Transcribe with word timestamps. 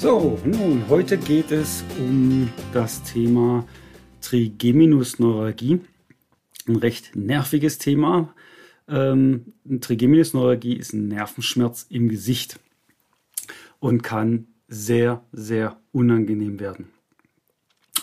So, 0.00 0.38
nun, 0.44 0.84
heute 0.88 1.18
geht 1.18 1.50
es 1.50 1.82
um 1.98 2.48
das 2.72 3.02
Thema 3.02 3.66
Trigeminusneuralgie. 4.20 5.80
Ein 6.68 6.76
recht 6.76 7.16
nerviges 7.16 7.78
Thema. 7.78 8.32
Ähm, 8.86 9.54
Trigeminusneuralgie 9.80 10.74
ist 10.74 10.92
ein 10.92 11.08
Nervenschmerz 11.08 11.84
im 11.90 12.08
Gesicht 12.08 12.60
und 13.80 14.04
kann 14.04 14.46
sehr, 14.68 15.24
sehr 15.32 15.80
unangenehm 15.90 16.60
werden. 16.60 16.90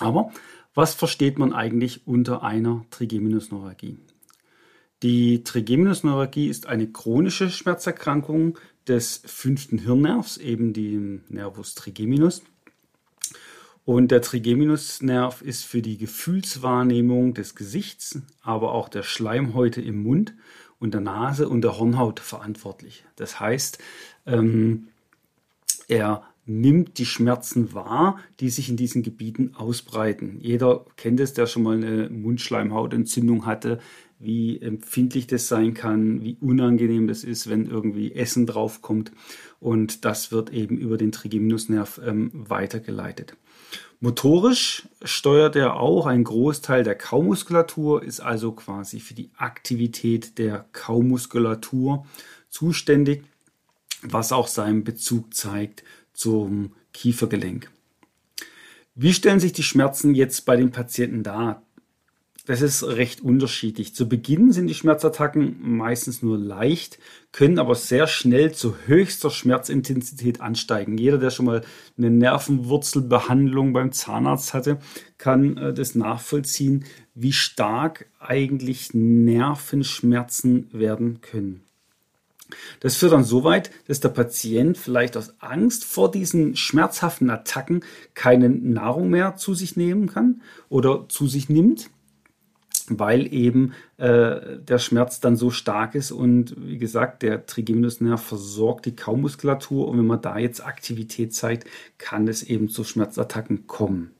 Aber 0.01 0.31
was 0.73 0.95
versteht 0.95 1.39
man 1.39 1.53
eigentlich 1.53 2.05
unter 2.05 2.43
einer 2.43 2.85
Trigeminusneuralgie? 2.89 3.99
Die 5.01 5.45
Trigeminusneuralgie 5.45 6.47
ist 6.49 6.67
eine 6.67 6.87
chronische 6.91 7.49
Schmerzerkrankung, 7.49 8.57
des 8.87 9.21
fünften 9.25 9.79
Hirnnervs, 9.79 10.37
eben 10.37 10.73
dem 10.73 11.23
Nervus 11.29 11.75
trigeminus. 11.75 12.43
Und 13.85 14.09
der 14.09 14.21
Trigeminusnerv 14.21 15.41
ist 15.43 15.63
für 15.63 15.81
die 15.81 15.97
Gefühlswahrnehmung 15.97 17.35
des 17.35 17.53
Gesichts, 17.53 18.19
aber 18.41 18.71
auch 18.71 18.89
der 18.89 19.03
Schleimhäute 19.03 19.79
im 19.79 20.01
Mund 20.01 20.33
und 20.79 20.93
der 20.93 21.01
Nase 21.01 21.47
und 21.47 21.61
der 21.61 21.77
Hornhaut 21.77 22.19
verantwortlich. 22.19 23.05
Das 23.15 23.39
heißt, 23.39 23.77
ähm, 24.25 24.87
er 25.87 26.23
nimmt 26.47 26.97
die 26.97 27.05
Schmerzen 27.05 27.73
wahr, 27.73 28.19
die 28.39 28.49
sich 28.49 28.69
in 28.69 28.77
diesen 28.77 29.03
Gebieten 29.03 29.55
ausbreiten. 29.55 30.39
Jeder 30.39 30.85
kennt 30.95 31.19
es, 31.19 31.33
der 31.33 31.47
schon 31.47 31.63
mal 31.63 31.75
eine 31.75 32.09
Mundschleimhautentzündung 32.09 33.45
hatte, 33.45 33.79
wie 34.19 34.61
empfindlich 34.61 35.27
das 35.27 35.47
sein 35.47 35.73
kann, 35.73 36.21
wie 36.23 36.37
unangenehm 36.39 37.07
das 37.07 37.23
ist, 37.23 37.49
wenn 37.49 37.65
irgendwie 37.65 38.13
Essen 38.13 38.45
draufkommt. 38.45 39.11
Und 39.59 40.05
das 40.05 40.31
wird 40.31 40.51
eben 40.51 40.77
über 40.77 40.97
den 40.97 41.11
Trigeminusnerv 41.11 41.99
ähm, 42.05 42.31
weitergeleitet. 42.33 43.35
Motorisch 43.99 44.87
steuert 45.03 45.55
er 45.55 45.77
auch 45.77 46.05
einen 46.05 46.25
Großteil 46.25 46.83
der 46.83 46.95
Kaumuskulatur, 46.95 48.03
ist 48.03 48.19
also 48.19 48.51
quasi 48.51 48.99
für 48.99 49.13
die 49.13 49.31
Aktivität 49.37 50.37
der 50.37 50.65
Kaumuskulatur 50.73 52.05
zuständig, 52.49 53.23
was 54.01 54.31
auch 54.31 54.47
seinen 54.47 54.83
Bezug 54.83 55.33
zeigt 55.33 55.83
zum 56.13 56.73
Kiefergelenk. 56.93 57.71
Wie 58.93 59.13
stellen 59.13 59.39
sich 59.39 59.53
die 59.53 59.63
Schmerzen 59.63 60.15
jetzt 60.15 60.45
bei 60.45 60.55
den 60.55 60.71
Patienten 60.71 61.23
dar? 61.23 61.64
Das 62.45 62.61
ist 62.61 62.83
recht 62.83 63.21
unterschiedlich. 63.21 63.95
Zu 63.95 64.07
Beginn 64.07 64.51
sind 64.51 64.67
die 64.67 64.75
Schmerzattacken 64.75 65.57
meistens 65.61 66.21
nur 66.21 66.37
leicht, 66.37 66.99
können 67.31 67.57
aber 67.57 67.73
sehr 67.73 68.05
schnell 68.05 68.51
zu 68.51 68.75
höchster 68.85 69.31
Schmerzintensität 69.31 70.41
ansteigen. 70.41 70.99
Jeder, 70.99 71.17
der 71.17 71.31
schon 71.31 71.47
mal 71.47 71.61
eine 71.97 72.11
Nervenwurzelbehandlung 72.11 73.73
beim 73.73 73.91
Zahnarzt 73.91 74.53
hatte, 74.53 74.77
kann 75.17 75.57
äh, 75.57 75.73
das 75.73 75.95
nachvollziehen, 75.95 76.85
wie 77.15 77.33
stark 77.33 78.05
eigentlich 78.19 78.93
Nervenschmerzen 78.93 80.69
werden 80.71 81.21
können. 81.21 81.63
Das 82.79 82.95
führt 82.95 83.13
dann 83.13 83.23
so 83.23 83.43
weit, 83.43 83.71
dass 83.87 84.01
der 84.01 84.09
Patient 84.09 84.77
vielleicht 84.77 85.17
aus 85.17 85.33
Angst 85.39 85.83
vor 85.83 86.11
diesen 86.11 86.55
schmerzhaften 86.55 87.31
Attacken 87.31 87.83
keine 88.13 88.49
Nahrung 88.49 89.09
mehr 89.09 89.35
zu 89.35 89.55
sich 89.55 89.75
nehmen 89.75 90.07
kann 90.07 90.41
oder 90.69 91.09
zu 91.09 91.25
sich 91.25 91.49
nimmt 91.49 91.89
weil 92.89 93.33
eben 93.33 93.73
äh, 93.97 94.57
der 94.59 94.79
Schmerz 94.79 95.19
dann 95.19 95.35
so 95.35 95.51
stark 95.51 95.95
ist 95.95 96.11
und 96.11 96.55
wie 96.57 96.77
gesagt, 96.77 97.23
der 97.23 97.45
Trigeminusnerv 97.45 98.21
versorgt 98.21 98.85
die 98.85 98.95
Kaumuskulatur 98.95 99.87
und 99.87 99.97
wenn 99.97 100.07
man 100.07 100.21
da 100.21 100.37
jetzt 100.37 100.65
Aktivität 100.65 101.33
zeigt, 101.33 101.67
kann 101.97 102.27
es 102.27 102.43
eben 102.43 102.69
zu 102.69 102.83
Schmerzattacken 102.83 103.67
kommen. 103.67 104.11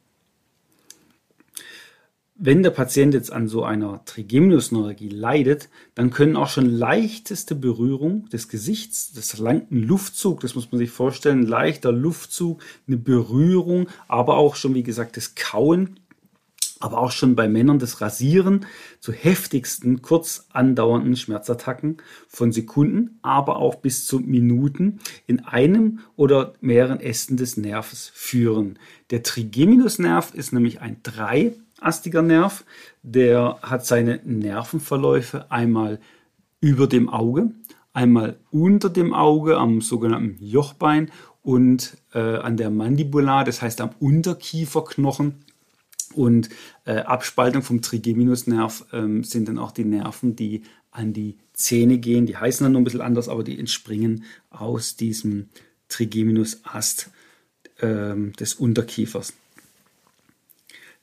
Wenn 2.38 2.64
der 2.64 2.72
Patient 2.72 3.14
jetzt 3.14 3.31
an 3.31 3.48
so 3.48 3.64
einer 3.64 4.03
Trigeminusneuralgie 4.03 5.08
leidet, 5.08 5.70
dann 5.94 6.09
können 6.09 6.36
auch 6.36 6.50
schon 6.50 6.70
leichteste 6.70 7.56
Berührung 7.56 8.28
des 8.28 8.50
Gesichts, 8.50 9.14
des 9.14 9.38
langen 9.38 9.68
Luftzug, 9.70 10.42
das 10.42 10.53
muss 10.53 10.70
man 10.70 10.80
sich 10.80 10.92
vorstellen, 10.92 11.44
leichter 11.44 11.94
Luftzug, 11.94 12.62
eine 12.88 12.97
Berührung, 12.97 13.88
aber 14.09 14.36
auch 14.36 14.58
schon, 14.58 14.74
wie 14.76 14.84
gesagt, 14.84 15.16
das 15.16 15.36
Kauen 15.36 15.97
aber 16.85 17.00
auch 17.00 17.12
schon 17.12 17.35
bei 17.35 17.47
Männern 17.47 17.79
das 17.79 18.00
Rasieren 18.00 18.68
zu 19.00 19.12
heftigsten, 19.12 20.03
kurz 20.03 20.46
andauernden 20.53 21.16
Schmerzattacken 21.16 21.97
von 22.28 22.51
Sekunden, 22.51 23.18
aber 23.23 23.56
auch 23.56 23.78
bis 23.78 24.06
zu 24.06 24.19
Minuten 24.19 25.00
in 25.25 25.44
einem 25.44 26.01
oder 26.16 26.53
mehreren 26.62 27.00
Ästen 27.00 27.38
des 27.38 27.57
Nerves 27.57 28.12
führen. 28.13 28.78
Der 29.09 29.23
Trigeminusnerv 29.23 30.35
ist 30.35 30.53
nämlich 30.53 30.79
ein 30.79 30.97
dreiastiger 31.01 32.22
Nerv, 32.22 32.63
der 33.02 33.57
hat 33.63 33.84
seine 33.88 34.19
Nervenverläufe 34.23 35.50
einmal 35.52 36.00
über 36.62 36.85
dem 36.85 37.09
Auge, 37.09 37.50
einmal 37.94 38.38
unter 38.52 38.91
dem 38.91 39.12
Auge 39.12 39.57
am 39.57 39.81
sogenannten 39.81 40.38
Jochbein 40.40 41.09
und 41.41 41.97
äh, 42.13 42.19
an 42.19 42.57
der 42.57 42.69
Mandibula, 42.69 43.44
das 43.44 43.63
heißt 43.63 43.81
am 43.81 43.90
Unterkieferknochen 44.00 45.46
und 46.16 46.50
äh, 46.86 46.98
Abspaltung 46.98 47.62
vom 47.62 47.81
Trigeminusnerv 47.81 48.86
ähm, 48.94 49.24
sind 49.24 49.48
dann 49.48 49.58
auch 49.58 49.72
die 49.72 49.86
Nerven, 49.86 50.36
die 50.36 50.64
an 50.92 51.14
die 51.14 51.38
Zähne 51.53 51.98
gehen. 51.98 52.26
Die 52.26 52.38
heißen 52.38 52.64
dann 52.64 52.74
noch 52.74 52.80
ein 52.80 52.86
bisschen 52.86 53.02
anders, 53.02 53.30
aber 53.30 53.44
die 53.44 53.59
entspringen 53.59 54.24
aus 54.50 54.96
diesem 54.96 55.50
Trigeminusast 55.90 57.12
ähm, 57.81 58.34
des 58.34 58.56
Unterkiefers. 58.56 59.34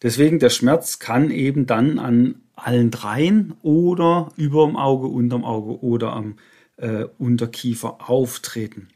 Deswegen 0.03 0.39
der 0.39 0.50
Schmerz 0.50 0.99
kann 0.99 1.31
eben 1.31 1.67
dann 1.67 1.99
an 1.99 2.37
allen 2.55 2.91
dreien 2.91 3.55
oder 3.62 4.33
über 4.37 4.67
dem 4.67 4.77
Auge, 4.77 5.06
unterm 5.06 5.44
Auge 5.44 5.83
oder 5.83 6.12
am 6.12 6.37
äh, 6.77 7.05
Unterkiefer 7.19 8.11
auftreten. 8.11 8.89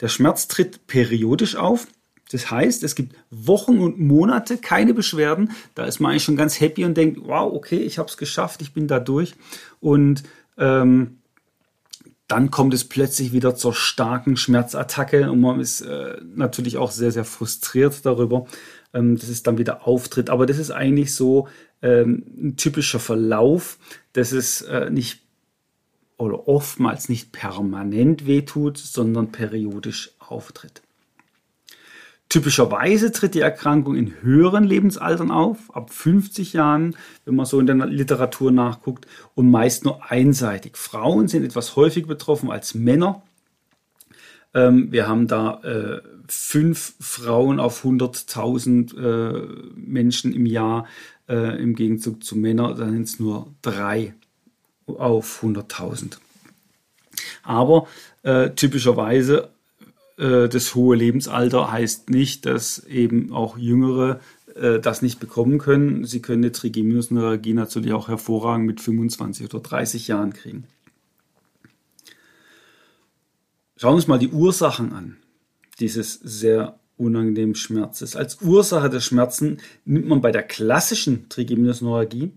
Der 0.00 0.08
Schmerz 0.08 0.48
tritt 0.48 0.86
periodisch 0.86 1.56
auf 1.56 1.86
das 2.32 2.50
heißt, 2.50 2.82
es 2.82 2.94
gibt 2.94 3.14
Wochen 3.30 3.78
und 3.78 4.00
Monate 4.00 4.56
keine 4.56 4.94
Beschwerden. 4.94 5.52
Da 5.74 5.84
ist 5.84 6.00
man 6.00 6.12
eigentlich 6.12 6.24
schon 6.24 6.36
ganz 6.36 6.60
happy 6.60 6.84
und 6.84 6.96
denkt, 6.96 7.20
wow, 7.24 7.52
okay, 7.52 7.76
ich 7.76 7.98
habe 7.98 8.08
es 8.08 8.16
geschafft, 8.16 8.62
ich 8.62 8.72
bin 8.72 8.88
da 8.88 8.98
durch. 8.98 9.34
Und 9.80 10.22
ähm, 10.56 11.18
dann 12.28 12.50
kommt 12.50 12.72
es 12.72 12.84
plötzlich 12.84 13.32
wieder 13.32 13.54
zur 13.54 13.74
starken 13.74 14.38
Schmerzattacke 14.38 15.30
und 15.30 15.40
man 15.40 15.60
ist 15.60 15.82
äh, 15.82 16.16
natürlich 16.34 16.78
auch 16.78 16.90
sehr, 16.90 17.12
sehr 17.12 17.26
frustriert 17.26 18.06
darüber, 18.06 18.46
ähm, 18.94 19.18
dass 19.18 19.28
es 19.28 19.42
dann 19.42 19.58
wieder 19.58 19.86
auftritt. 19.86 20.30
Aber 20.30 20.46
das 20.46 20.56
ist 20.56 20.70
eigentlich 20.70 21.14
so 21.14 21.48
ähm, 21.82 22.24
ein 22.38 22.56
typischer 22.56 23.00
Verlauf, 23.00 23.78
dass 24.14 24.32
es 24.32 24.62
äh, 24.62 24.88
nicht 24.88 25.20
oder 26.16 26.48
oftmals 26.48 27.08
nicht 27.08 27.32
permanent 27.32 28.26
wehtut, 28.26 28.78
sondern 28.78 29.32
periodisch 29.32 30.12
auftritt. 30.18 30.82
Typischerweise 32.32 33.12
tritt 33.12 33.34
die 33.34 33.40
Erkrankung 33.40 33.94
in 33.94 34.22
höheren 34.22 34.64
Lebensaltern 34.64 35.30
auf, 35.30 35.58
ab 35.76 35.90
50 35.92 36.54
Jahren, 36.54 36.96
wenn 37.26 37.36
man 37.36 37.44
so 37.44 37.60
in 37.60 37.66
der 37.66 37.76
Literatur 37.84 38.50
nachguckt, 38.50 39.06
und 39.34 39.50
meist 39.50 39.84
nur 39.84 40.10
einseitig. 40.10 40.78
Frauen 40.78 41.28
sind 41.28 41.44
etwas 41.44 41.76
häufig 41.76 42.06
betroffen 42.06 42.50
als 42.50 42.74
Männer. 42.74 43.20
Ähm, 44.54 44.90
wir 44.90 45.08
haben 45.08 45.26
da 45.26 45.60
äh, 45.62 46.00
fünf 46.26 46.94
Frauen 47.00 47.60
auf 47.60 47.84
100.000 47.84 48.96
äh, 48.96 49.70
Menschen 49.76 50.32
im 50.32 50.46
Jahr, 50.46 50.86
äh, 51.28 51.62
im 51.62 51.74
Gegenzug 51.74 52.24
zu 52.24 52.34
Männern, 52.34 52.78
dann 52.78 52.92
sind 52.92 53.02
es 53.02 53.20
nur 53.20 53.52
drei 53.60 54.14
auf 54.86 55.42
100.000. 55.42 56.16
Aber 57.42 57.88
äh, 58.22 58.48
typischerweise 58.52 59.50
äh, 60.18 60.48
das 60.48 60.74
hohe 60.74 60.96
Lebensalter 60.96 61.70
heißt 61.70 62.10
nicht, 62.10 62.46
dass 62.46 62.78
eben 62.84 63.32
auch 63.32 63.56
Jüngere 63.56 64.20
äh, 64.54 64.80
das 64.80 65.02
nicht 65.02 65.20
bekommen 65.20 65.58
können. 65.58 66.04
Sie 66.04 66.20
können 66.20 66.44
eine 66.44 66.52
Trigeminusneuralgie 66.52 67.54
natürlich 67.54 67.92
auch 67.92 68.08
hervorragend 68.08 68.66
mit 68.66 68.80
25 68.80 69.46
oder 69.46 69.60
30 69.60 70.08
Jahren 70.08 70.32
kriegen. 70.32 70.64
Schauen 73.76 73.92
wir 73.92 73.96
uns 73.96 74.06
mal 74.06 74.18
die 74.18 74.28
Ursachen 74.28 74.92
an 74.92 75.16
dieses 75.80 76.14
sehr 76.14 76.78
unangenehmen 76.96 77.54
Schmerzes. 77.54 78.14
Als 78.14 78.40
Ursache 78.40 78.90
des 78.90 79.04
Schmerzen 79.04 79.58
nimmt 79.84 80.06
man 80.06 80.20
bei 80.20 80.30
der 80.30 80.42
klassischen 80.42 81.28
Trigeminusneuralgie 81.28 82.32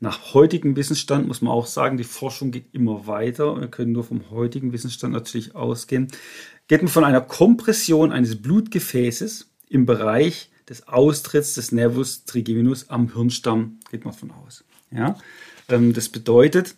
nach 0.00 0.32
heutigem 0.32 0.76
Wissensstand 0.76 1.28
muss 1.28 1.42
man 1.42 1.52
auch 1.52 1.66
sagen, 1.66 1.98
die 1.98 2.04
Forschung 2.04 2.50
geht 2.50 2.72
immer 2.72 3.06
weiter. 3.06 3.60
Wir 3.60 3.68
können 3.68 3.92
nur 3.92 4.04
vom 4.04 4.30
heutigen 4.30 4.72
Wissensstand 4.72 5.12
natürlich 5.12 5.54
ausgehen. 5.54 6.08
Geht 6.68 6.82
man 6.82 6.88
von 6.88 7.04
einer 7.04 7.20
Kompression 7.20 8.10
eines 8.10 8.40
Blutgefäßes 8.40 9.50
im 9.68 9.84
Bereich 9.84 10.50
des 10.70 10.88
Austritts 10.88 11.54
des 11.54 11.72
Nervus 11.72 12.24
trigeminus 12.24 12.88
am 12.88 13.12
Hirnstamm, 13.12 13.78
geht 13.90 14.04
man 14.04 14.14
von 14.14 14.30
aus. 14.30 14.64
Ja? 14.90 15.16
Ähm, 15.68 15.92
das 15.92 16.08
bedeutet, 16.08 16.76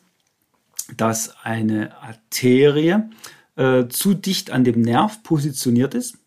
dass 0.97 1.37
eine 1.45 1.97
Arterie 2.03 3.05
äh, 3.55 3.87
zu 3.89 4.15
dicht 4.15 4.51
an 4.51 4.65
dem 4.65 4.81
Nerv 4.81 5.23
positioniert 5.23 5.95
ist. 5.95 6.19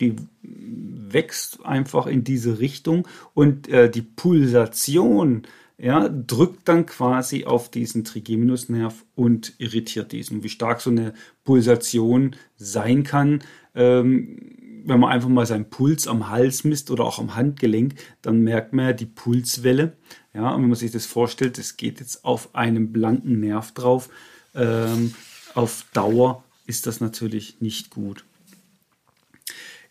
Die 0.00 0.16
wächst 0.42 1.64
einfach 1.64 2.06
in 2.06 2.24
diese 2.24 2.58
Richtung 2.58 3.06
und 3.34 3.68
äh, 3.68 3.90
die 3.90 4.02
Pulsation 4.02 5.42
ja, 5.82 6.08
drückt 6.08 6.68
dann 6.68 6.86
quasi 6.86 7.44
auf 7.44 7.68
diesen 7.68 8.04
Trigeminusnerv 8.04 9.04
und 9.16 9.54
irritiert 9.58 10.12
diesen. 10.12 10.44
Wie 10.44 10.48
stark 10.48 10.80
so 10.80 10.90
eine 10.90 11.12
Pulsation 11.42 12.36
sein 12.56 13.02
kann, 13.02 13.42
ähm, 13.74 14.38
wenn 14.84 15.00
man 15.00 15.10
einfach 15.10 15.28
mal 15.28 15.44
seinen 15.44 15.70
Puls 15.70 16.06
am 16.06 16.28
Hals 16.28 16.62
misst 16.62 16.92
oder 16.92 17.04
auch 17.04 17.18
am 17.18 17.34
Handgelenk, 17.34 17.94
dann 18.22 18.42
merkt 18.42 18.72
man 18.72 18.86
ja 18.86 18.92
die 18.92 19.06
Pulswelle. 19.06 19.96
Ja, 20.32 20.54
und 20.54 20.62
wenn 20.62 20.68
man 20.68 20.78
sich 20.78 20.92
das 20.92 21.06
vorstellt, 21.06 21.58
das 21.58 21.76
geht 21.76 21.98
jetzt 21.98 22.24
auf 22.24 22.54
einem 22.54 22.92
blanken 22.92 23.40
Nerv 23.40 23.72
drauf. 23.72 24.08
Ähm, 24.54 25.14
auf 25.54 25.86
Dauer 25.92 26.44
ist 26.64 26.86
das 26.86 27.00
natürlich 27.00 27.60
nicht 27.60 27.90
gut. 27.90 28.24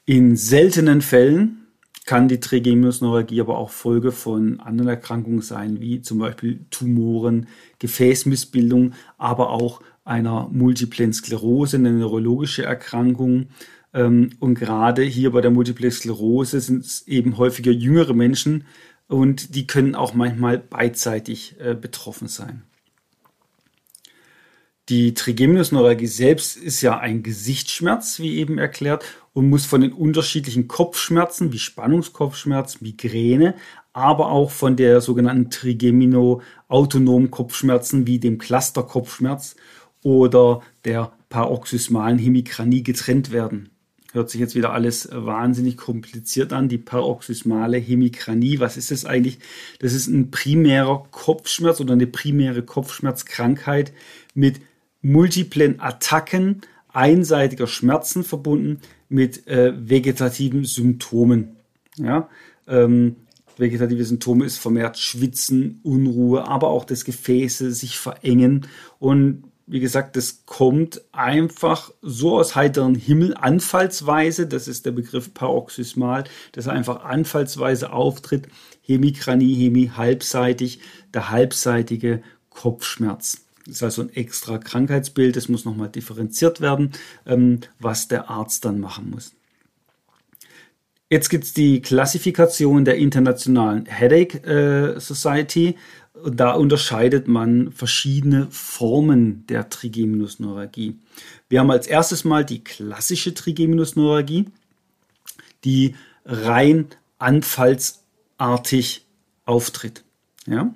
In 0.05 0.37
seltenen 0.37 1.01
Fällen 1.01 1.60
kann 2.05 2.27
die 2.27 2.39
Trigeminusneuralgie 2.39 3.41
aber 3.41 3.57
auch 3.57 3.69
Folge 3.69 4.11
von 4.11 4.59
anderen 4.59 4.89
Erkrankungen 4.89 5.41
sein, 5.41 5.79
wie 5.79 6.01
zum 6.01 6.19
Beispiel 6.19 6.65
Tumoren, 6.69 7.47
Gefäßmissbildung, 7.79 8.93
aber 9.17 9.51
auch 9.51 9.81
einer 10.03 10.49
multiplen 10.51 11.13
Sklerose, 11.13 11.77
eine 11.77 11.91
neurologische 11.91 12.63
Erkrankung. 12.63 13.47
Ähm, 13.93 14.31
und 14.39 14.55
gerade 14.55 15.03
hier 15.03 15.31
bei 15.31 15.41
der 15.41 15.51
multiplen 15.51 15.91
Sklerose 15.91 16.59
sind 16.59 16.85
es 16.85 17.07
eben 17.07 17.37
häufiger 17.37 17.71
jüngere 17.71 18.13
Menschen 18.13 18.65
und 19.07 19.55
die 19.55 19.67
können 19.67 19.95
auch 19.95 20.13
manchmal 20.13 20.57
beidseitig 20.57 21.55
äh, 21.59 21.75
betroffen 21.75 22.27
sein. 22.27 22.63
Die 24.91 25.13
Trigeminusneuralgie 25.13 26.07
selbst 26.07 26.57
ist 26.57 26.81
ja 26.81 26.99
ein 26.99 27.23
Gesichtsschmerz, 27.23 28.19
wie 28.19 28.35
eben 28.35 28.57
erklärt, 28.57 29.05
und 29.31 29.49
muss 29.49 29.65
von 29.65 29.79
den 29.79 29.93
unterschiedlichen 29.93 30.67
Kopfschmerzen 30.67 31.53
wie 31.53 31.59
Spannungskopfschmerz, 31.59 32.81
Migräne, 32.81 33.55
aber 33.93 34.29
auch 34.31 34.51
von 34.51 34.75
der 34.75 34.99
sogenannten 34.99 35.49
Trigemino-autonomen 35.49 37.31
Kopfschmerzen 37.31 38.05
wie 38.05 38.19
dem 38.19 38.37
Clusterkopfschmerz 38.37 39.55
oder 40.03 40.59
der 40.83 41.13
paroxysmalen 41.29 42.19
Hemikranie 42.19 42.83
getrennt 42.83 43.31
werden. 43.31 43.69
Hört 44.11 44.29
sich 44.29 44.41
jetzt 44.41 44.55
wieder 44.55 44.73
alles 44.73 45.07
wahnsinnig 45.09 45.77
kompliziert 45.77 46.51
an. 46.51 46.67
Die 46.67 46.77
paroxysmale 46.77 47.77
Hemikranie, 47.77 48.59
was 48.59 48.75
ist 48.75 48.91
das 48.91 49.05
eigentlich? 49.05 49.39
Das 49.79 49.93
ist 49.93 50.07
ein 50.07 50.31
primärer 50.31 51.07
Kopfschmerz 51.11 51.79
oder 51.79 51.93
eine 51.93 52.07
primäre 52.07 52.61
Kopfschmerzkrankheit 52.61 53.93
mit 54.33 54.59
multiplen 55.01 55.79
Attacken 55.79 56.61
einseitiger 56.93 57.67
Schmerzen 57.67 58.23
verbunden 58.23 58.79
mit 59.09 59.47
äh, 59.47 59.73
vegetativen 59.77 60.65
Symptomen. 60.65 61.57
Ja? 61.97 62.29
Ähm, 62.67 63.15
vegetative 63.57 64.03
Symptome 64.03 64.45
ist 64.45 64.57
vermehrt 64.57 64.97
Schwitzen, 64.97 65.79
Unruhe, 65.83 66.47
aber 66.47 66.69
auch 66.69 66.85
das 66.85 67.05
Gefäße 67.05 67.71
sich 67.71 67.97
verengen. 67.97 68.67
Und 68.99 69.43
wie 69.67 69.79
gesagt, 69.79 70.17
das 70.17 70.45
kommt 70.45 71.01
einfach 71.13 71.91
so 72.01 72.37
aus 72.37 72.55
heiterem 72.55 72.95
Himmel 72.95 73.35
anfallsweise. 73.35 74.47
Das 74.47 74.67
ist 74.67 74.85
der 74.85 74.91
Begriff 74.91 75.33
paroxysmal, 75.33 76.25
dass 76.51 76.65
er 76.65 76.73
einfach 76.73 77.05
anfallsweise 77.05 77.93
auftritt. 77.93 78.47
Hemikranie, 78.81 79.55
Hemi, 79.55 79.91
halbseitig, 79.95 80.81
der 81.13 81.29
halbseitige 81.29 82.21
Kopfschmerz. 82.49 83.40
Das 83.65 83.75
ist 83.75 83.83
also 83.83 84.01
ein 84.03 84.13
extra 84.13 84.57
Krankheitsbild, 84.57 85.35
das 85.35 85.49
muss 85.49 85.65
nochmal 85.65 85.89
differenziert 85.89 86.61
werden, 86.61 86.91
ähm, 87.25 87.59
was 87.79 88.07
der 88.07 88.29
Arzt 88.29 88.65
dann 88.65 88.79
machen 88.79 89.09
muss. 89.11 89.33
Jetzt 91.11 91.29
gibt 91.29 91.43
es 91.43 91.53
die 91.53 91.81
Klassifikation 91.81 92.85
der 92.85 92.95
Internationalen 92.95 93.85
Headache 93.85 94.43
äh, 94.45 94.99
Society. 94.99 95.75
Da 96.25 96.51
unterscheidet 96.53 97.27
man 97.27 97.73
verschiedene 97.73 98.47
Formen 98.49 99.45
der 99.47 99.67
Trigeminusneuralgie. 99.67 100.97
Wir 101.49 101.59
haben 101.59 101.69
als 101.69 101.87
erstes 101.87 102.23
mal 102.23 102.45
die 102.45 102.63
klassische 102.63 103.33
Trigeminusneuralgie, 103.33 104.45
die 105.65 105.95
rein 106.23 106.87
anfallsartig 107.17 109.05
auftritt. 109.45 110.05
Ja? 110.47 110.73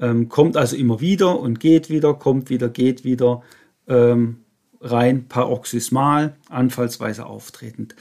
Ähm, 0.00 0.28
kommt 0.28 0.56
also 0.56 0.76
immer 0.76 1.00
wieder 1.00 1.38
und 1.38 1.60
geht 1.60 1.88
wieder, 1.88 2.14
kommt 2.14 2.50
wieder, 2.50 2.68
geht 2.68 3.04
wieder, 3.04 3.42
ähm, 3.88 4.42
rein 4.80 5.26
paroxysmal, 5.28 6.36
anfallsweise 6.48 7.26
auftretend. 7.26 7.94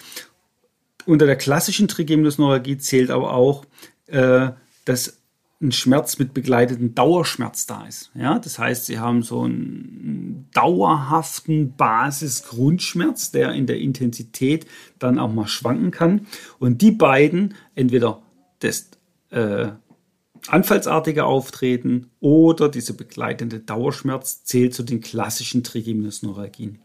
Unter 1.05 1.25
der 1.25 1.37
klassischen 1.37 1.87
Trigeminusneuralgie 1.87 2.77
zählt 2.77 3.11
aber 3.11 3.33
auch, 3.33 3.65
äh, 4.07 4.49
dass 4.85 5.21
ein 5.61 5.71
Schmerz 5.71 6.19
mit 6.19 6.33
begleiteten 6.33 6.95
Dauerschmerz 6.95 7.65
da 7.65 7.85
ist. 7.87 8.11
Ja, 8.13 8.39
das 8.39 8.59
heißt, 8.59 8.85
sie 8.85 8.99
haben 8.99 9.23
so 9.23 9.43
einen 9.43 10.49
dauerhaften 10.53 11.75
Basisgrundschmerz, 11.75 13.31
der 13.31 13.53
in 13.53 13.65
der 13.65 13.79
Intensität 13.79 14.65
dann 14.99 15.17
auch 15.17 15.31
mal 15.31 15.47
schwanken 15.47 15.91
kann. 15.91 16.27
Und 16.59 16.81
die 16.81 16.91
beiden, 16.91 17.55
entweder 17.73 18.21
das 18.59 18.89
äh, 19.29 19.69
anfallsartige 20.49 21.25
Auftreten 21.25 22.11
oder 22.19 22.69
dieser 22.69 22.93
begleitende 22.93 23.59
Dauerschmerz 23.59 24.43
zählt 24.43 24.73
zu 24.73 24.83
den 24.83 25.01
klassischen 25.01 25.63
Trigeminusneuralgien. 25.63 26.79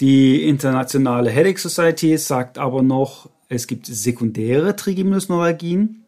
Die 0.00 0.44
internationale 0.44 1.30
Headache 1.30 1.58
Society 1.58 2.16
sagt 2.18 2.58
aber 2.58 2.82
noch, 2.82 3.30
es 3.48 3.66
gibt 3.66 3.86
sekundäre 3.86 4.76
Trigeminusneuralgien 4.76 6.04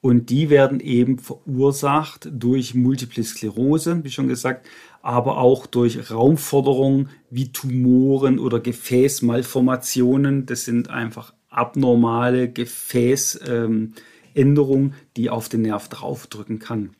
und 0.00 0.30
die 0.30 0.50
werden 0.50 0.80
eben 0.80 1.18
verursacht 1.18 2.28
durch 2.30 2.74
Multiple 2.74 3.24
Sklerose, 3.24 4.04
wie 4.04 4.10
schon 4.10 4.28
gesagt, 4.28 4.66
aber 5.00 5.38
auch 5.38 5.66
durch 5.66 6.10
Raumforderungen 6.10 7.08
wie 7.30 7.50
Tumoren 7.50 8.38
oder 8.38 8.60
Gefäßmalformationen. 8.60 10.46
Das 10.46 10.64
sind 10.64 10.90
einfach 10.90 11.32
abnormale 11.48 12.50
Gefäß, 12.50 13.40
ähm, 13.48 13.94
Änderung, 14.34 14.94
die 15.16 15.30
auf 15.30 15.48
den 15.48 15.62
Nerv 15.62 15.88
draufdrücken 15.88 16.58
kann. 16.58 16.90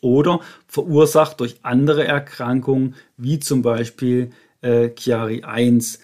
Oder 0.00 0.40
verursacht 0.66 1.40
durch 1.40 1.56
andere 1.62 2.06
Erkrankungen, 2.06 2.94
wie 3.16 3.40
zum 3.40 3.62
Beispiel 3.62 4.30
äh, 4.60 4.90
Chiari 4.96 5.42
1. 5.42 6.00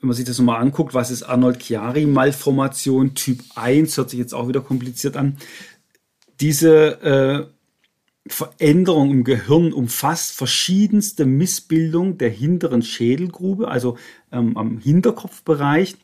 Wenn 0.00 0.08
man 0.08 0.16
sich 0.16 0.24
das 0.24 0.38
nochmal 0.38 0.60
anguckt, 0.60 0.94
was 0.94 1.10
ist 1.10 1.24
Arnold-Chiari-Malformation 1.24 3.14
Typ 3.14 3.40
1, 3.54 3.96
hört 3.96 4.10
sich 4.10 4.18
jetzt 4.18 4.34
auch 4.34 4.48
wieder 4.48 4.60
kompliziert 4.60 5.16
an. 5.16 5.36
Diese 6.40 7.02
äh, 7.02 7.46
Veränderung 8.26 9.10
im 9.10 9.24
Gehirn 9.24 9.72
umfasst 9.72 10.32
verschiedenste 10.32 11.26
Missbildungen 11.26 12.16
der 12.16 12.30
hinteren 12.30 12.82
Schädelgrube, 12.82 13.68
also 13.68 13.98
ähm, 14.30 14.56
am 14.56 14.78
Hinterkopfbereich 14.78 15.96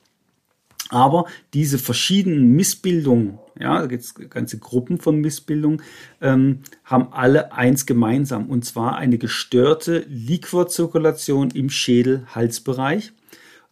aber 0.91 1.27
diese 1.55 1.79
verschiedenen 1.79 2.53
Missbildungen, 2.53 3.39
ja, 3.59 3.81
da 3.81 3.87
gibt 3.87 4.03
es 4.03 4.15
ganze 4.15 4.59
Gruppen 4.59 4.99
von 4.99 5.21
Missbildungen, 5.21 5.83
ähm, 6.21 6.61
haben 6.85 7.13
alle 7.13 7.53
eins 7.53 7.87
gemeinsam, 7.87 8.47
und 8.47 8.65
zwar 8.65 8.97
eine 8.97 9.19
gestörte 9.19 10.05
Liquorzirkulation 10.09 11.51
im 11.51 11.71
Schädel-Halsbereich. 11.71 13.13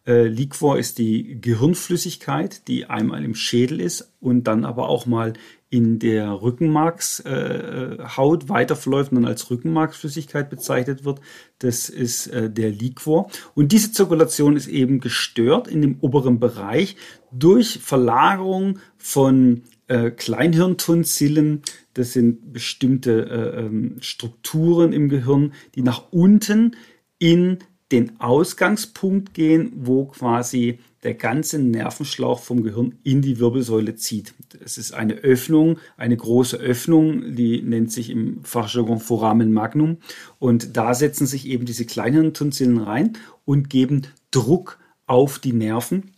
Äh, 0.05 0.27
Liquor 0.27 0.77
ist 0.77 0.97
die 0.97 1.39
Gehirnflüssigkeit, 1.41 2.67
die 2.67 2.85
einmal 2.85 3.23
im 3.23 3.35
Schädel 3.35 3.79
ist 3.79 4.11
und 4.19 4.45
dann 4.45 4.65
aber 4.65 4.89
auch 4.89 5.05
mal 5.05 5.33
in 5.75 5.99
der 5.99 6.41
Rückenmarkshaut 6.41 8.43
äh, 8.43 8.49
weiterverläuft 8.49 9.11
und 9.11 9.17
dann 9.17 9.25
als 9.25 9.51
Rückenmarksflüssigkeit 9.51 10.49
bezeichnet 10.49 11.03
wird. 11.03 11.19
Das 11.59 11.89
ist 11.89 12.27
äh, 12.27 12.49
der 12.49 12.71
Liquor. 12.71 13.29
Und 13.55 13.73
diese 13.73 13.91
Zirkulation 13.91 14.55
ist 14.55 14.67
eben 14.67 15.01
gestört 15.01 15.67
in 15.67 15.81
dem 15.81 15.97
oberen 15.99 16.39
Bereich 16.39 16.95
durch 17.33 17.79
Verlagerung 17.79 18.79
von 18.97 19.63
äh, 19.87 20.11
Kleinhirntonsillen. 20.11 21.63
Das 21.93 22.13
sind 22.13 22.53
bestimmte 22.53 23.29
äh, 23.29 23.65
ähm, 23.65 23.97
Strukturen 23.99 24.93
im 24.93 25.09
Gehirn, 25.09 25.51
die 25.75 25.81
nach 25.81 26.03
unten 26.11 26.77
in 27.19 27.57
den 27.91 28.21
Ausgangspunkt 28.21 29.33
gehen, 29.33 29.73
wo 29.75 30.05
quasi 30.05 30.79
der 31.05 31.13
ganze 31.13 31.59
Nervenschlauch 31.59 32.39
vom 32.39 32.63
Gehirn 32.63 32.95
in 33.03 33.21
die 33.21 33.39
Wirbelsäule 33.39 33.95
zieht. 33.95 34.33
Es 34.63 34.79
ist 34.79 34.91
eine 34.91 35.13
Öffnung, 35.13 35.77
eine 35.97 36.17
große 36.17 36.57
Öffnung, 36.57 37.35
die 37.35 37.61
nennt 37.61 37.91
sich 37.91 38.09
im 38.09 38.43
Fachjargon 38.43 38.99
Foramen 38.99 39.53
Magnum. 39.53 39.97
Und 40.39 40.75
da 40.75 40.95
setzen 40.95 41.27
sich 41.27 41.47
eben 41.47 41.65
diese 41.65 41.85
kleinen 41.85 42.33
Tonsillen 42.33 42.79
rein 42.79 43.13
und 43.45 43.69
geben 43.69 44.01
Druck 44.31 44.79
auf 45.05 45.37
die 45.37 45.53
Nerven. 45.53 46.11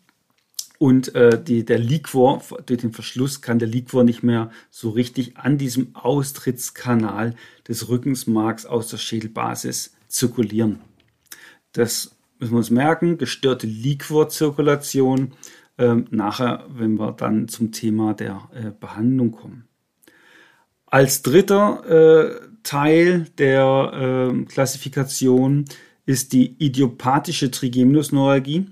Und 0.79 1.13
äh, 1.15 1.44
die, 1.44 1.65
der 1.65 1.79
Liquor, 1.79 2.41
durch 2.65 2.79
den 2.79 2.94
Verschluss 2.94 3.41
kann 3.41 3.60
der 3.60 3.67
Liquor 3.67 4.06
nicht 4.06 4.24
mehr 4.24 4.51
so 4.70 4.91
richtig 4.91 5.36
an 5.36 5.58
diesem 5.58 5.96
Austrittskanal 5.96 7.36
des 7.67 7.89
Rückensmarks 7.89 8.65
aus 8.65 8.88
der 8.88 8.98
Schädelbasis 8.98 9.96
zirkulieren. 10.08 10.79
Das 11.74 12.16
müssen 12.39 12.53
wir 12.53 12.58
uns 12.58 12.70
merken, 12.70 13.17
gestörte 13.17 13.67
Liquorzirkulation, 13.67 15.34
äh, 15.77 15.96
nachher, 16.10 16.65
wenn 16.70 16.96
wir 16.96 17.12
dann 17.12 17.48
zum 17.48 17.72
Thema 17.72 18.13
der 18.13 18.50
äh, 18.53 18.72
Behandlung 18.77 19.32
kommen. 19.32 19.67
Als 20.86 21.22
dritter 21.22 21.84
äh, 21.88 22.48
Teil 22.63 23.27
der 23.38 23.91
ähm, 23.94 24.48
Klassifikation 24.48 25.65
ist 26.06 26.34
die 26.34 26.56
idiopathische 26.58 27.51
Trigeminusneuralgie. 27.51 28.67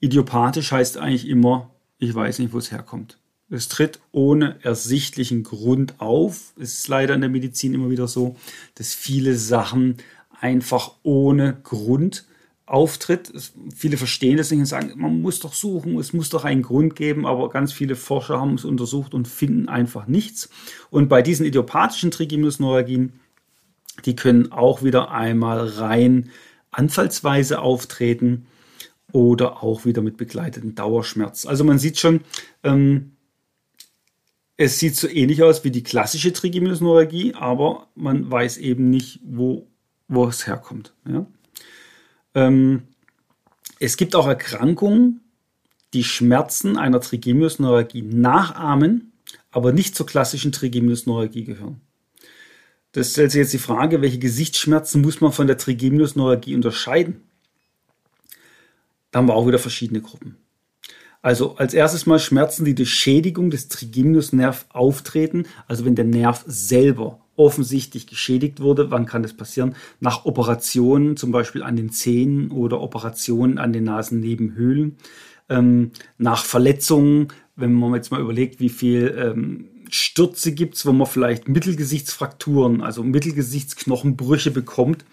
Idiopathisch 0.00 0.72
heißt 0.72 0.98
eigentlich 0.98 1.28
immer, 1.28 1.70
ich 1.98 2.14
weiß 2.14 2.38
nicht, 2.38 2.52
wo 2.52 2.58
es 2.58 2.70
herkommt. 2.70 3.18
Es 3.50 3.68
tritt 3.68 4.00
ohne 4.12 4.56
ersichtlichen 4.62 5.42
Grund 5.42 6.00
auf. 6.00 6.54
Es 6.58 6.74
ist 6.74 6.88
leider 6.88 7.14
in 7.14 7.20
der 7.20 7.30
Medizin 7.30 7.74
immer 7.74 7.90
wieder 7.90 8.08
so, 8.08 8.36
dass 8.74 8.94
viele 8.94 9.36
Sachen 9.36 9.96
einfach 10.40 10.92
ohne 11.02 11.58
Grund 11.62 12.24
auftritt. 12.66 13.32
Viele 13.74 13.96
verstehen 13.96 14.36
das 14.36 14.50
nicht 14.50 14.60
und 14.60 14.66
sagen, 14.66 14.92
man 14.96 15.20
muss 15.20 15.40
doch 15.40 15.52
suchen, 15.52 15.98
es 15.98 16.12
muss 16.12 16.30
doch 16.30 16.44
einen 16.44 16.62
Grund 16.62 16.96
geben, 16.96 17.26
aber 17.26 17.50
ganz 17.50 17.72
viele 17.72 17.96
Forscher 17.96 18.40
haben 18.40 18.54
es 18.54 18.64
untersucht 18.64 19.14
und 19.14 19.28
finden 19.28 19.68
einfach 19.68 20.06
nichts. 20.06 20.48
Und 20.90 21.08
bei 21.08 21.22
diesen 21.22 21.44
idiopathischen 21.44 22.10
Trigeminusneuralgien, 22.10 23.12
die 24.04 24.16
können 24.16 24.50
auch 24.50 24.82
wieder 24.82 25.10
einmal 25.10 25.66
rein 25.66 26.30
anfallsweise 26.70 27.60
auftreten 27.60 28.46
oder 29.12 29.62
auch 29.62 29.84
wieder 29.84 30.02
mit 30.02 30.16
begleiteten 30.16 30.74
Dauerschmerz. 30.74 31.46
Also 31.46 31.62
man 31.64 31.78
sieht 31.78 31.98
schon, 31.98 32.22
ähm, 32.64 33.12
es 34.56 34.78
sieht 34.78 34.96
so 34.96 35.08
ähnlich 35.08 35.42
aus 35.42 35.64
wie 35.64 35.70
die 35.70 35.82
klassische 35.82 36.32
Trigeminusneuralgie, 36.32 37.34
aber 37.34 37.88
man 37.94 38.30
weiß 38.30 38.56
eben 38.56 38.90
nicht, 38.90 39.20
wo, 39.24 39.68
wo 40.08 40.26
es 40.26 40.46
herkommt. 40.46 40.94
Ja? 41.08 41.26
Ähm, 42.34 42.82
es 43.78 43.96
gibt 43.96 44.14
auch 44.14 44.26
Erkrankungen, 44.26 45.20
die 45.92 46.04
Schmerzen 46.04 46.76
einer 46.76 47.00
Trigeminusneuralgie 47.00 48.02
nachahmen, 48.02 49.12
aber 49.50 49.72
nicht 49.72 49.94
zur 49.94 50.06
klassischen 50.06 50.52
Trigeminusneuralgie 50.52 51.44
gehören. 51.44 51.80
Das 52.92 53.12
stellt 53.12 53.32
sich 53.32 53.40
jetzt 53.40 53.52
die 53.52 53.58
Frage, 53.58 54.02
welche 54.02 54.18
Gesichtsschmerzen 54.18 55.02
muss 55.02 55.20
man 55.20 55.32
von 55.32 55.46
der 55.46 55.58
Trigeminusneuralgie 55.58 56.54
unterscheiden? 56.54 57.22
Da 59.10 59.18
haben 59.18 59.28
wir 59.28 59.34
auch 59.34 59.46
wieder 59.46 59.58
verschiedene 59.58 60.00
Gruppen. 60.00 60.36
Also 61.22 61.56
als 61.56 61.72
erstes 61.72 62.06
mal 62.06 62.18
Schmerzen, 62.18 62.64
die 62.64 62.74
durch 62.74 62.92
Schädigung 62.92 63.50
des 63.50 63.68
Trigeminusnerv 63.68 64.66
auftreten, 64.68 65.46
also 65.66 65.84
wenn 65.84 65.94
der 65.94 66.04
Nerv 66.04 66.44
selber 66.46 67.23
offensichtlich 67.36 68.06
geschädigt 68.06 68.60
wurde. 68.60 68.90
Wann 68.90 69.06
kann 69.06 69.22
das 69.22 69.34
passieren? 69.34 69.74
Nach 70.00 70.24
Operationen, 70.24 71.16
zum 71.16 71.32
Beispiel 71.32 71.62
an 71.62 71.76
den 71.76 71.90
Zähnen 71.90 72.50
oder 72.50 72.80
Operationen 72.80 73.58
an 73.58 73.72
den 73.72 73.84
Nasennebenhöhlen. 73.84 74.96
Ähm, 75.48 75.90
nach 76.18 76.44
Verletzungen, 76.44 77.28
wenn 77.56 77.72
man 77.72 77.94
jetzt 77.94 78.10
mal 78.10 78.20
überlegt, 78.20 78.60
wie 78.60 78.70
viel 78.70 79.14
ähm, 79.18 79.68
Stürze 79.90 80.52
gibt 80.52 80.76
es, 80.76 80.86
wo 80.86 80.92
man 80.92 81.06
vielleicht 81.06 81.48
Mittelgesichtsfrakturen, 81.48 82.80
also 82.80 83.02
Mittelgesichtsknochenbrüche 83.02 84.50
bekommt. 84.50 85.04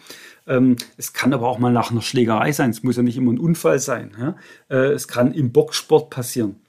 Ähm, 0.47 0.77
es 0.97 1.13
kann 1.13 1.33
aber 1.33 1.49
auch 1.49 1.59
mal 1.59 1.73
nach 1.73 1.91
einer 1.91 2.01
Schlägerei 2.01 2.51
sein. 2.51 2.69
Es 2.69 2.81
muss 2.81 2.97
ja 2.97 3.03
nicht 3.03 3.17
immer 3.17 3.33
ein 3.33 3.39
Unfall 3.39 3.79
sein. 3.79 4.11
Ja? 4.17 4.35
Äh, 4.69 4.93
es 4.93 5.07
kann 5.07 5.33
im 5.33 5.51
Boxsport 5.51 6.09
passieren 6.09 6.60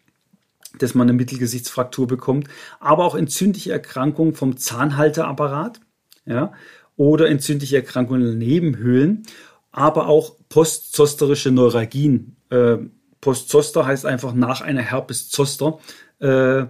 dass 0.78 0.94
man 0.94 1.08
eine 1.08 1.16
Mittelgesichtsfraktur 1.16 2.06
bekommt, 2.06 2.48
aber 2.80 3.04
auch 3.04 3.14
entzündliche 3.14 3.72
Erkrankungen 3.72 4.34
vom 4.34 4.56
Zahnhalteapparat, 4.56 5.80
ja, 6.24 6.52
oder 6.96 7.28
entzündliche 7.28 7.76
Erkrankungen 7.76 8.22
in 8.22 8.28
den 8.28 8.38
Nebenhöhlen, 8.38 9.22
aber 9.70 10.06
auch 10.08 10.36
postzosterische 10.48 11.50
Neuralgien. 11.50 12.36
Äh, 12.50 12.78
Postzoster 13.22 13.86
heißt 13.86 14.04
einfach 14.04 14.34
nach 14.34 14.60
einer 14.60 14.82
Herpes 14.82 15.30
zoster 15.30 15.78
äh, 16.18 16.64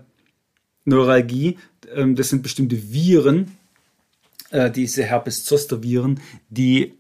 Neuralgie. 0.84 1.58
Äh, 1.92 2.12
das 2.14 2.28
sind 2.28 2.42
bestimmte 2.42 2.92
Viren, 2.92 3.56
äh, 4.50 4.70
diese 4.70 5.02
Herpes 5.02 5.44
zoster 5.44 5.82
Viren, 5.82 6.20
die 6.50 6.94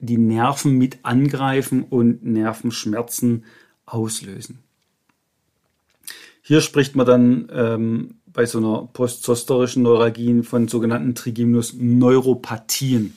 die 0.00 0.18
Nerven 0.18 0.76
mit 0.76 0.98
angreifen 1.02 1.84
und 1.84 2.24
Nervenschmerzen 2.24 3.44
auslösen. 3.86 4.63
Hier 6.46 6.60
spricht 6.60 6.94
man 6.94 7.06
dann 7.06 7.48
ähm, 7.54 8.16
bei 8.26 8.44
so 8.44 8.58
einer 8.58 8.86
postzosterischen 8.92 9.82
Neuralgie 9.82 10.42
von 10.42 10.68
sogenannten 10.68 11.14
Trigeminus-Neuropathien. 11.14 13.16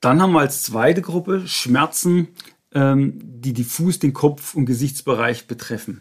Dann 0.00 0.22
haben 0.22 0.32
wir 0.32 0.40
als 0.40 0.62
zweite 0.62 1.02
Gruppe 1.02 1.46
Schmerzen, 1.46 2.28
ähm, 2.72 3.20
die 3.22 3.52
diffus 3.52 3.98
den 3.98 4.14
Kopf- 4.14 4.54
und 4.54 4.64
Gesichtsbereich 4.64 5.46
betreffen. 5.46 6.00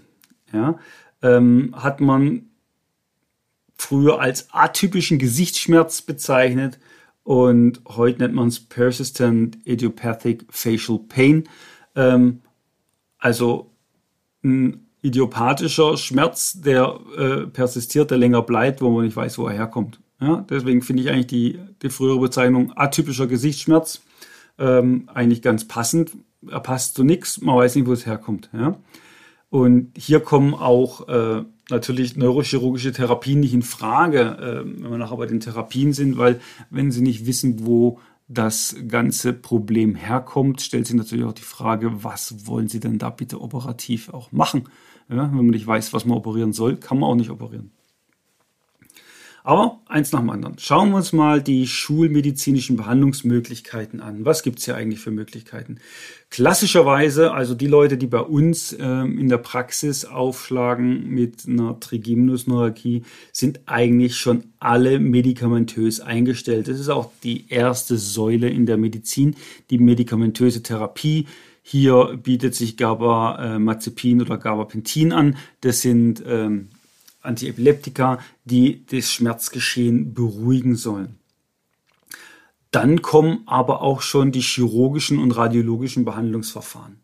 Ja, 0.53 0.79
ähm, 1.21 1.75
hat 1.75 1.99
man 1.99 2.45
früher 3.75 4.21
als 4.21 4.53
atypischen 4.53 5.19
Gesichtsschmerz 5.19 6.01
bezeichnet 6.01 6.79
und 7.23 7.81
heute 7.85 8.19
nennt 8.19 8.35
man 8.35 8.47
es 8.47 8.61
Persistent 8.61 9.57
Idiopathic 9.65 10.45
Facial 10.49 10.97
Pain. 11.09 11.49
Ähm, 11.93 12.41
also 13.17 13.73
ein 14.44 14.88
idiopathischer 15.01 15.98
Schmerz, 15.98 16.60
der 16.60 17.00
äh, 17.17 17.48
persistiert, 17.48 18.12
der 18.12 18.17
länger 18.17 18.41
bleibt, 18.41 18.82
wo 18.82 18.89
man 18.89 19.06
nicht 19.06 19.15
weiß, 19.15 19.38
wo 19.38 19.48
er 19.48 19.53
herkommt. 19.53 20.00
Ja, 20.20 20.46
deswegen 20.50 20.82
finde 20.82 21.03
ich 21.03 21.10
eigentlich 21.10 21.27
die, 21.27 21.60
die 21.82 21.89
frühere 21.89 22.20
Bezeichnung 22.20 22.74
atypischer 22.75 23.27
Gesichtsschmerz 23.27 24.01
ähm, 24.58 25.10
eigentlich 25.13 25.41
ganz 25.41 25.67
passend. 25.67 26.12
Er 26.50 26.60
passt 26.60 26.96
zu 26.96 27.03
nichts, 27.03 27.41
man 27.41 27.56
weiß 27.56 27.75
nicht, 27.75 27.88
wo 27.88 27.94
es 27.94 28.06
herkommt. 28.06 28.50
Ja? 28.53 28.77
Und 29.50 29.91
hier 29.96 30.20
kommen 30.20 30.53
auch 30.56 31.08
äh, 31.08 31.44
natürlich 31.70 32.17
neurochirurgische 32.17 32.91
Therapien 32.91 33.39
nicht 33.39 33.53
in 33.53 33.62
Frage, 33.62 34.20
äh, 34.22 34.65
wenn 34.65 34.91
wir 34.91 34.98
nachher 34.98 35.17
bei 35.17 35.25
den 35.25 35.39
Therapien 35.39 35.94
sind, 35.94 36.17
weil 36.17 36.39
wenn 36.70 36.91
Sie 36.91 37.01
nicht 37.01 37.25
wissen, 37.25 37.65
wo 37.65 38.00
das 38.27 38.75
ganze 38.88 39.34
Problem 39.34 39.96
herkommt, 39.96 40.62
stellt 40.62 40.88
sich 40.88 40.96
natürlich 40.96 41.25
auch 41.25 41.34
die 41.34 41.41
Frage, 41.43 42.03
was 42.03 42.48
wollen 42.48 42.67
Sie 42.67 42.79
denn 42.79 42.98
da 43.00 43.10
bitte 43.10 43.41
operativ 43.41 44.10
auch 44.10 44.31
machen? 44.31 44.69
Ja, 45.10 45.15
wenn 45.29 45.36
man 45.38 45.48
nicht 45.48 45.67
weiß, 45.67 45.93
was 45.93 46.05
man 46.05 46.17
operieren 46.17 46.51
soll, 46.53 46.77
kann 46.77 47.00
man 47.00 47.10
auch 47.10 47.15
nicht 47.15 47.29
operieren. 47.29 47.72
Aber 49.48 49.80
eins 49.86 50.12
nach 50.12 50.20
dem 50.20 50.30
anderen. 50.30 50.60
Schauen 50.60 50.89
wir 50.89 50.98
uns 50.98 51.13
mal 51.13 51.42
die 51.42 51.68
schulmedizinischen 51.68 52.75
Behandlungsmöglichkeiten 52.75 54.01
an. 54.01 54.25
Was 54.25 54.44
gibt 54.44 54.60
es 54.60 54.66
hier 54.66 54.75
eigentlich 54.75 55.00
für 55.00 55.10
Möglichkeiten? 55.10 55.77
Klassischerweise, 56.30 57.32
also 57.32 57.56
die 57.56 57.68
Leute, 57.68 57.96
die 57.98 58.08
bei 58.08 58.20
uns 58.20 58.75
ähm, 58.77 59.18
in 59.18 59.30
der 59.30 59.38
Praxis 59.38 60.04
aufschlagen 60.04 61.10
mit 61.10 61.48
einer 61.48 61.80
Trigeminusneuralgie, 61.80 63.04
sind 63.32 63.62
eigentlich 63.68 64.18
schon 64.18 64.44
alle 64.60 65.00
medikamentös 65.00 66.01
eingestellt. 66.01 66.68
Das 66.68 66.77
ist 66.77 66.89
auch 66.89 67.12
die 67.24 67.46
erste 67.48 67.98
Säule 67.98 68.50
in 68.50 68.66
der 68.66 68.75
Medizin, 68.75 69.38
die 69.70 69.77
medikamentöse 69.77 70.62
Therapie. 70.62 71.25
Hier 71.63 72.20
bietet 72.22 72.54
sich 72.54 72.75
Gabamazepin 72.75 74.22
oder 74.22 74.38
Gabapentin 74.38 75.13
an. 75.13 75.38
Das 75.62 75.80
sind 75.80 76.22
ähm, 76.27 76.68
Antiepileptika, 77.27 78.19
die 78.46 78.86
das 78.86 79.12
Schmerzgeschehen 79.12 80.13
beruhigen 80.13 80.75
sollen. 80.75 81.19
Dann 82.72 83.01
kommen 83.01 83.43
aber 83.46 83.81
auch 83.81 84.01
schon 84.01 84.31
die 84.31 84.41
chirurgischen 84.41 85.19
und 85.19 85.31
radiologischen 85.31 86.05
Behandlungsverfahren. 86.05 87.00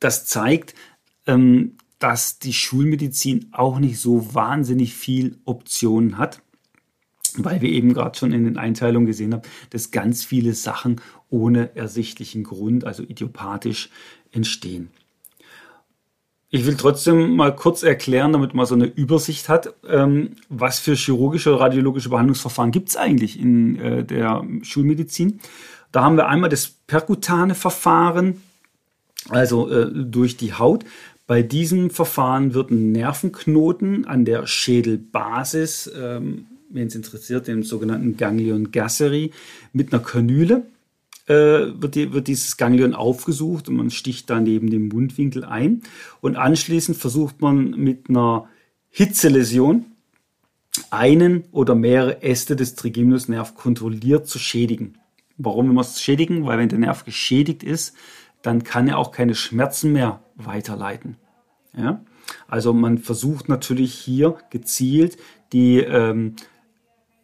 Das 0.00 0.26
zeigt, 0.26 0.74
ähm, 1.26 1.76
dass 1.98 2.38
die 2.38 2.52
Schulmedizin 2.52 3.50
auch 3.52 3.78
nicht 3.78 4.00
so 4.00 4.34
wahnsinnig 4.34 4.94
viel 4.94 5.38
Optionen 5.44 6.18
hat, 6.18 6.42
weil 7.36 7.60
wir 7.60 7.70
eben 7.70 7.94
gerade 7.94 8.18
schon 8.18 8.32
in 8.32 8.44
den 8.44 8.58
Einteilungen 8.58 9.06
gesehen 9.06 9.32
haben, 9.32 9.42
dass 9.70 9.92
ganz 9.92 10.24
viele 10.24 10.54
Sachen 10.54 11.00
ohne 11.30 11.76
ersichtlichen 11.76 12.42
Grund, 12.42 12.84
also 12.84 13.02
idiopathisch, 13.04 13.88
entstehen. 14.32 14.90
Ich 16.54 16.66
will 16.66 16.76
trotzdem 16.76 17.34
mal 17.34 17.56
kurz 17.56 17.82
erklären, 17.82 18.34
damit 18.34 18.52
man 18.52 18.66
so 18.66 18.74
eine 18.74 18.84
Übersicht 18.84 19.48
hat, 19.48 19.72
ähm, 19.88 20.32
was 20.50 20.80
für 20.80 20.94
chirurgische 20.94 21.48
oder 21.48 21.60
radiologische 21.60 22.10
Behandlungsverfahren 22.10 22.72
gibt 22.72 22.90
es 22.90 22.96
eigentlich 22.96 23.40
in 23.40 23.80
äh, 23.80 24.04
der 24.04 24.44
Schulmedizin. 24.60 25.40
Da 25.92 26.02
haben 26.02 26.18
wir 26.18 26.28
einmal 26.28 26.50
das 26.50 26.68
perkutane 26.86 27.54
Verfahren, 27.54 28.42
also 29.30 29.70
äh, 29.70 29.90
durch 29.94 30.36
die 30.36 30.52
Haut. 30.52 30.84
Bei 31.26 31.42
diesem 31.42 31.88
Verfahren 31.88 32.52
wird 32.52 32.70
ein 32.70 32.92
Nervenknoten 32.92 34.04
an 34.04 34.26
der 34.26 34.46
Schädelbasis, 34.46 35.90
ähm, 35.98 36.48
wenn 36.68 36.88
es 36.88 36.94
interessiert, 36.94 37.46
dem 37.46 37.62
sogenannten 37.62 38.18
Ganglion 38.18 38.72
gasseri, 38.72 39.30
mit 39.72 39.94
einer 39.94 40.02
Kanüle 40.02 40.66
wird, 41.32 41.94
die, 41.94 42.12
wird, 42.12 42.28
dieses 42.28 42.56
Ganglion 42.56 42.94
aufgesucht 42.94 43.68
und 43.68 43.76
man 43.76 43.90
sticht 43.90 44.30
dann 44.30 44.44
neben 44.44 44.70
dem 44.70 44.88
Mundwinkel 44.88 45.44
ein. 45.44 45.82
Und 46.20 46.36
anschließend 46.36 46.96
versucht 46.96 47.40
man 47.40 47.70
mit 47.70 48.08
einer 48.08 48.48
Hitzeläsion 48.90 49.86
einen 50.90 51.44
oder 51.52 51.74
mehrere 51.74 52.22
Äste 52.22 52.56
des 52.56 52.74
Trigeminusnerv 52.74 53.54
kontrolliert 53.54 54.26
zu 54.26 54.38
schädigen. 54.38 54.98
Warum 55.36 55.66
will 55.66 55.74
man 55.74 55.84
es 55.84 56.00
schädigen? 56.00 56.46
Weil 56.46 56.58
wenn 56.58 56.68
der 56.68 56.78
Nerv 56.78 57.04
geschädigt 57.04 57.62
ist, 57.62 57.94
dann 58.42 58.64
kann 58.64 58.88
er 58.88 58.98
auch 58.98 59.12
keine 59.12 59.34
Schmerzen 59.34 59.92
mehr 59.92 60.22
weiterleiten. 60.36 61.16
Ja? 61.76 62.04
Also 62.48 62.72
man 62.72 62.98
versucht 62.98 63.48
natürlich 63.48 63.94
hier 63.94 64.36
gezielt 64.50 65.16
die 65.52 65.78
ähm, 65.78 66.36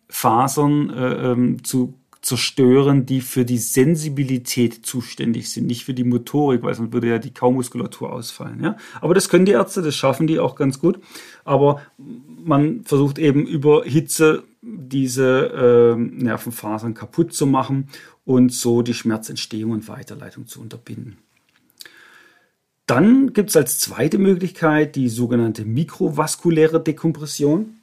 Fasern 0.08 0.90
äh, 0.90 1.32
ähm, 1.32 1.64
zu 1.64 1.94
zerstören, 2.20 3.06
die 3.06 3.20
für 3.20 3.44
die 3.44 3.58
Sensibilität 3.58 4.84
zuständig 4.84 5.50
sind, 5.50 5.66
nicht 5.66 5.84
für 5.84 5.94
die 5.94 6.04
Motorik, 6.04 6.62
weil 6.62 6.74
sonst 6.74 6.92
würde 6.92 7.08
ja 7.08 7.18
die 7.18 7.32
Kaumuskulatur 7.32 8.12
ausfallen. 8.12 8.62
Ja? 8.62 8.76
Aber 9.00 9.14
das 9.14 9.28
können 9.28 9.46
die 9.46 9.52
Ärzte, 9.52 9.82
das 9.82 9.94
schaffen 9.94 10.26
die 10.26 10.40
auch 10.40 10.56
ganz 10.56 10.80
gut. 10.80 10.98
Aber 11.44 11.80
man 11.96 12.84
versucht 12.84 13.18
eben 13.18 13.46
über 13.46 13.84
Hitze 13.84 14.44
diese 14.62 15.96
äh, 15.96 15.96
Nervenfasern 15.96 16.94
kaputt 16.94 17.32
zu 17.32 17.46
machen 17.46 17.88
und 18.24 18.52
so 18.52 18.82
die 18.82 18.94
Schmerzentstehung 18.94 19.70
und 19.70 19.88
Weiterleitung 19.88 20.46
zu 20.46 20.60
unterbinden. 20.60 21.18
Dann 22.86 23.34
gibt 23.34 23.50
es 23.50 23.56
als 23.56 23.78
zweite 23.78 24.18
Möglichkeit 24.18 24.96
die 24.96 25.08
sogenannte 25.10 25.64
mikrovaskuläre 25.64 26.82
Dekompression. 26.82 27.77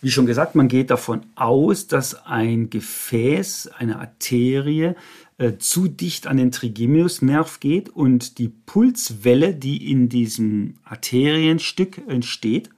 Wie 0.00 0.10
schon 0.10 0.26
gesagt, 0.26 0.54
man 0.54 0.68
geht 0.68 0.90
davon 0.90 1.22
aus, 1.34 1.88
dass 1.88 2.24
ein 2.26 2.70
Gefäß, 2.70 3.70
eine 3.76 3.98
Arterie 3.98 4.94
äh, 5.38 5.58
zu 5.58 5.88
dicht 5.88 6.28
an 6.28 6.36
den 6.36 6.52
Trigeminusnerv 6.52 7.58
geht 7.58 7.88
und 7.88 8.38
die 8.38 8.48
Pulswelle, 8.48 9.54
die 9.54 9.90
in 9.90 10.08
diesem 10.08 10.74
Arterienstück 10.84 11.98
entsteht, 12.06 12.70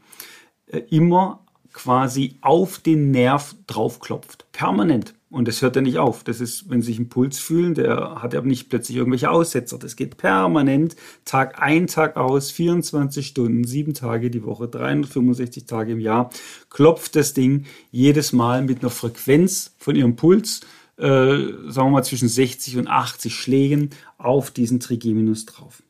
äh, 0.66 0.78
immer 0.90 1.44
quasi 1.72 2.36
auf 2.40 2.78
den 2.78 3.10
Nerv 3.10 3.54
draufklopft. 3.66 4.46
Permanent. 4.52 5.14
Und 5.30 5.46
das 5.46 5.62
hört 5.62 5.76
ja 5.76 5.82
nicht 5.82 5.98
auf. 5.98 6.24
Das 6.24 6.40
ist, 6.40 6.68
wenn 6.70 6.82
Sie 6.82 6.86
sich 6.86 6.98
einen 6.98 7.08
Puls 7.08 7.38
fühlen, 7.38 7.74
der 7.74 8.20
hat 8.20 8.34
ja 8.34 8.40
nicht 8.40 8.68
plötzlich 8.68 8.96
irgendwelche 8.96 9.30
Aussetzer. 9.30 9.78
Das 9.78 9.94
geht 9.94 10.16
permanent, 10.16 10.96
Tag 11.24 11.62
ein, 11.62 11.86
Tag 11.86 12.16
aus, 12.16 12.50
24 12.50 13.28
Stunden, 13.28 13.64
sieben 13.64 13.94
Tage 13.94 14.30
die 14.30 14.42
Woche, 14.44 14.66
365 14.66 15.66
Tage 15.66 15.92
im 15.92 16.00
Jahr, 16.00 16.30
klopft 16.68 17.14
das 17.14 17.32
Ding 17.32 17.66
jedes 17.92 18.32
Mal 18.32 18.62
mit 18.62 18.80
einer 18.80 18.90
Frequenz 18.90 19.72
von 19.78 19.94
Ihrem 19.94 20.16
Puls, 20.16 20.62
äh, 20.96 21.04
sagen 21.06 21.74
wir 21.74 21.90
mal 21.90 22.04
zwischen 22.04 22.28
60 22.28 22.78
und 22.78 22.88
80 22.88 23.32
Schlägen 23.32 23.90
auf 24.18 24.50
diesen 24.50 24.80
Trigeminus 24.80 25.46
drauf. 25.46 25.80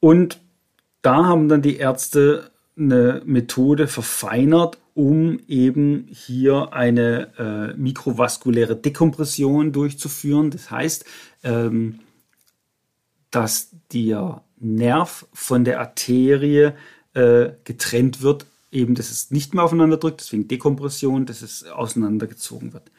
Und 0.00 0.40
da 1.02 1.26
haben 1.26 1.48
dann 1.48 1.60
die 1.60 1.76
Ärzte 1.76 2.50
eine 2.78 3.20
Methode 3.26 3.88
verfeinert, 3.88 4.78
um 4.98 5.38
eben 5.46 6.08
hier 6.10 6.72
eine 6.72 7.28
äh, 7.38 7.76
mikrovaskuläre 7.76 8.74
Dekompression 8.74 9.70
durchzuführen. 9.70 10.50
Das 10.50 10.72
heißt, 10.72 11.04
ähm, 11.44 12.00
dass 13.30 13.70
der 13.92 14.42
Nerv 14.58 15.28
von 15.32 15.62
der 15.62 15.78
Arterie 15.78 16.72
äh, 17.14 17.50
getrennt 17.62 18.22
wird, 18.22 18.46
eben, 18.72 18.96
dass 18.96 19.12
es 19.12 19.30
nicht 19.30 19.54
mehr 19.54 19.62
aufeinander 19.62 19.98
drückt, 19.98 20.20
deswegen 20.20 20.48
Dekompression, 20.48 21.26
dass 21.26 21.42
es 21.42 21.64
auseinandergezogen 21.64 22.72
wird. 22.72 22.90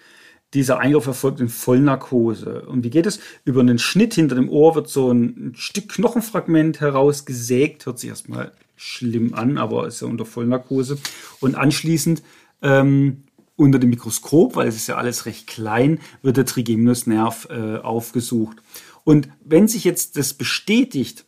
Dieser 0.53 0.79
Eingriff 0.79 1.05
erfolgt 1.05 1.41
in 1.41 1.49
Vollnarkose. 1.49 2.61
Und 2.61 2.85
wie 2.85 2.91
geht 2.91 3.07
es? 3.07 3.19
Über 3.43 3.59
einen 3.59 3.77
Schnitt 3.77 4.13
hinter 4.13 4.35
dem 4.35 4.47
Ohr 4.47 4.73
wird 4.73 4.87
so 4.87 5.11
ein 5.11 5.51
Stück 5.57 5.89
Knochenfragment 5.89 6.79
herausgesägt, 6.79 7.85
hört 7.85 7.99
sich 7.99 8.09
erstmal 8.09 8.53
schlimm 8.79 9.33
an, 9.33 9.57
aber 9.57 9.87
ist 9.87 10.01
ja 10.01 10.07
unter 10.07 10.25
Vollnarkose. 10.25 10.97
Und 11.41 11.55
anschließend 11.55 12.23
ähm, 12.61 13.23
unter 13.55 13.77
dem 13.77 13.89
Mikroskop, 13.89 14.55
weil 14.55 14.69
es 14.69 14.77
ist 14.77 14.87
ja 14.87 14.95
alles 14.95 15.25
recht 15.25 15.47
klein, 15.47 15.99
wird 16.21 16.37
der 16.37 16.45
Trigeminusnerv 16.45 17.47
äh, 17.49 17.77
aufgesucht. 17.77 18.57
Und 19.03 19.29
wenn 19.43 19.67
sich 19.67 19.83
jetzt 19.83 20.17
das 20.17 20.33
bestätigt, 20.33 21.25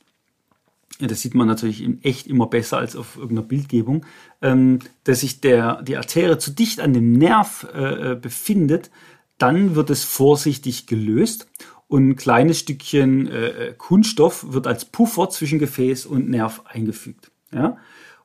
ja, 1.00 1.08
das 1.08 1.22
sieht 1.22 1.36
man 1.36 1.48
natürlich 1.48 1.82
in 1.82 2.02
echt 2.04 2.28
immer 2.28 2.48
besser 2.48 2.78
als 2.78 2.96
auf 2.96 3.18
irgendeiner 3.18 3.48
Bildgebung, 3.48 4.06
ähm, 4.42 4.80
dass 5.04 5.22
sich 5.22 5.42
der, 5.42 5.82
die 5.82 5.98
Arterie 5.98 6.38
zu 6.38 6.52
dicht 6.52 6.80
an 6.80 6.94
dem 6.94 7.14
Nerv 7.14 7.68
äh, 7.74 8.12
äh 8.12 8.16
befindet, 8.16 8.92
dann 9.38 9.76
wird 9.76 9.90
es 9.90 10.04
vorsichtig 10.04 10.86
gelöst 10.86 11.48
und 11.88 12.10
ein 12.10 12.16
kleines 12.16 12.60
Stückchen 12.60 13.28
äh, 13.28 13.48
äh, 13.48 13.74
Kunststoff 13.78 14.54
wird 14.54 14.68
als 14.68 14.86
Puffer 14.86 15.30
zwischen 15.30 15.60
Gefäß 15.60 16.06
und 16.06 16.30
Nerv 16.30 16.62
eingefügt. 16.66 17.31
Ja? 17.54 17.78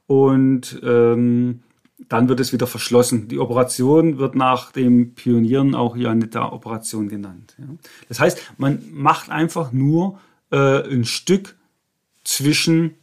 Und 0.06 0.80
ähm, 0.82 1.60
dann 2.08 2.28
wird 2.28 2.40
es 2.40 2.52
wieder 2.52 2.66
verschlossen. 2.66 3.28
Die 3.28 3.38
Operation 3.38 4.18
wird 4.18 4.34
nach 4.34 4.70
dem 4.72 5.14
Pionieren 5.14 5.74
auch 5.74 5.96
Janetta-Operation 5.96 7.08
genannt. 7.08 7.54
Ja? 7.58 7.66
Das 8.08 8.20
heißt, 8.20 8.52
man 8.58 8.82
macht 8.92 9.30
einfach 9.30 9.72
nur 9.72 10.18
äh, 10.50 10.82
ein 10.88 11.04
Stück 11.04 11.56
zwischen 12.24 12.94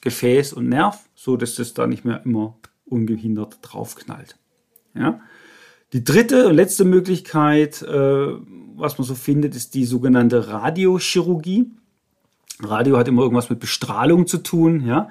Gefäß 0.00 0.52
und 0.52 0.68
Nerv, 0.68 1.08
so 1.14 1.36
dass 1.36 1.56
das 1.56 1.74
da 1.74 1.86
nicht 1.86 2.04
mehr 2.04 2.22
immer 2.24 2.56
ungehindert 2.86 3.58
draufknallt. 3.62 4.36
Ja? 4.94 5.20
Die 5.92 6.04
dritte 6.04 6.48
und 6.48 6.54
letzte 6.54 6.84
Möglichkeit, 6.84 7.82
äh, 7.82 8.28
was 8.76 8.98
man 8.98 9.06
so 9.06 9.14
findet, 9.14 9.54
ist 9.54 9.74
die 9.74 9.84
sogenannte 9.84 10.48
Radiochirurgie. 10.48 11.70
Radio 12.60 12.98
hat 12.98 13.08
immer 13.08 13.22
irgendwas 13.22 13.50
mit 13.50 13.60
Bestrahlung 13.60 14.26
zu 14.26 14.38
tun. 14.38 14.86
Ja? 14.86 15.08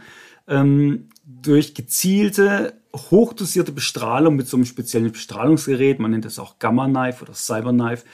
Ähm, 0.47 1.09
durch 1.25 1.73
gezielte, 1.73 2.73
hochdosierte 2.95 3.71
Bestrahlung 3.71 4.35
mit 4.35 4.47
so 4.47 4.57
einem 4.57 4.65
speziellen 4.65 5.11
Bestrahlungsgerät, 5.11 5.99
man 5.99 6.11
nennt 6.11 6.25
das 6.25 6.39
auch 6.39 6.59
Gamma-Knife 6.59 7.23
oder 7.23 7.33
Cyber-Knife, 7.33 8.05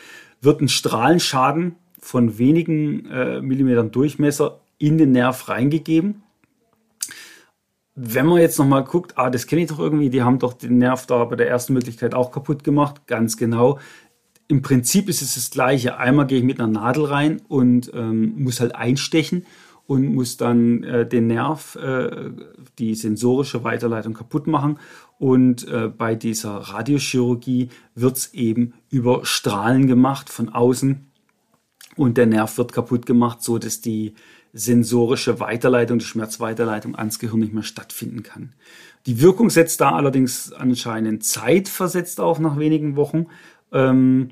wird 0.41 0.61
ein 0.61 0.67
Strahlenschaden 0.67 1.75
von 1.99 2.37
wenigen 2.37 3.05
äh, 3.05 3.41
Millimetern 3.41 3.91
Durchmesser 3.91 4.59
in 4.77 4.97
den 4.97 5.11
Nerv 5.11 5.47
reingegeben. 5.47 6.23
Wenn 7.95 8.25
man 8.25 8.39
jetzt 8.39 8.57
nochmal 8.57 8.83
guckt, 8.83 9.17
ah, 9.17 9.29
das 9.29 9.45
kenne 9.45 9.61
ich 9.61 9.69
doch 9.69 9.79
irgendwie, 9.79 10.09
die 10.09 10.23
haben 10.23 10.39
doch 10.39 10.53
den 10.53 10.79
Nerv 10.79 11.05
da 11.05 11.23
bei 11.25 11.35
der 11.35 11.47
ersten 11.47 11.73
Möglichkeit 11.73 12.15
auch 12.15 12.31
kaputt 12.31 12.63
gemacht, 12.63 13.05
ganz 13.05 13.37
genau. 13.37 13.79
Im 14.47 14.61
Prinzip 14.61 15.07
ist 15.07 15.21
es 15.21 15.35
das 15.35 15.51
gleiche. 15.51 15.97
Einmal 15.97 16.27
gehe 16.27 16.39
ich 16.39 16.43
mit 16.43 16.59
einer 16.59 16.67
Nadel 16.67 17.05
rein 17.05 17.41
und 17.47 17.91
ähm, 17.93 18.33
muss 18.43 18.59
halt 18.59 18.75
einstechen 18.75 19.45
und 19.85 20.13
muss 20.13 20.37
dann 20.37 20.83
äh, 20.83 21.07
den 21.07 21.27
Nerv, 21.27 21.75
äh, 21.75 22.31
die 22.79 22.95
sensorische 22.95 23.63
Weiterleitung 23.63 24.13
kaputt 24.13 24.47
machen. 24.47 24.79
Und 25.19 25.67
äh, 25.67 25.89
bei 25.89 26.15
dieser 26.15 26.55
Radiochirurgie 26.55 27.69
wird 27.95 28.17
es 28.17 28.33
eben 28.33 28.73
über 28.89 29.25
Strahlen 29.25 29.87
gemacht 29.87 30.29
von 30.29 30.49
außen 30.49 31.05
und 31.95 32.17
der 32.17 32.25
Nerv 32.25 32.57
wird 32.57 32.73
kaputt 32.73 33.05
gemacht, 33.05 33.41
so 33.41 33.57
dass 33.57 33.81
die 33.81 34.15
sensorische 34.53 35.39
Weiterleitung, 35.39 35.99
die 35.99 36.05
Schmerzweiterleitung 36.05 36.95
ans 36.95 37.19
Gehirn 37.19 37.39
nicht 37.39 37.53
mehr 37.53 37.63
stattfinden 37.63 38.23
kann. 38.23 38.53
Die 39.05 39.19
Wirkung 39.21 39.49
setzt 39.49 39.81
da 39.81 39.91
allerdings 39.91 40.53
anscheinend 40.53 41.23
zeitversetzt 41.23 42.19
auf 42.19 42.39
nach 42.39 42.57
wenigen 42.57 42.95
Wochen. 42.95 43.27
Ähm, 43.71 44.29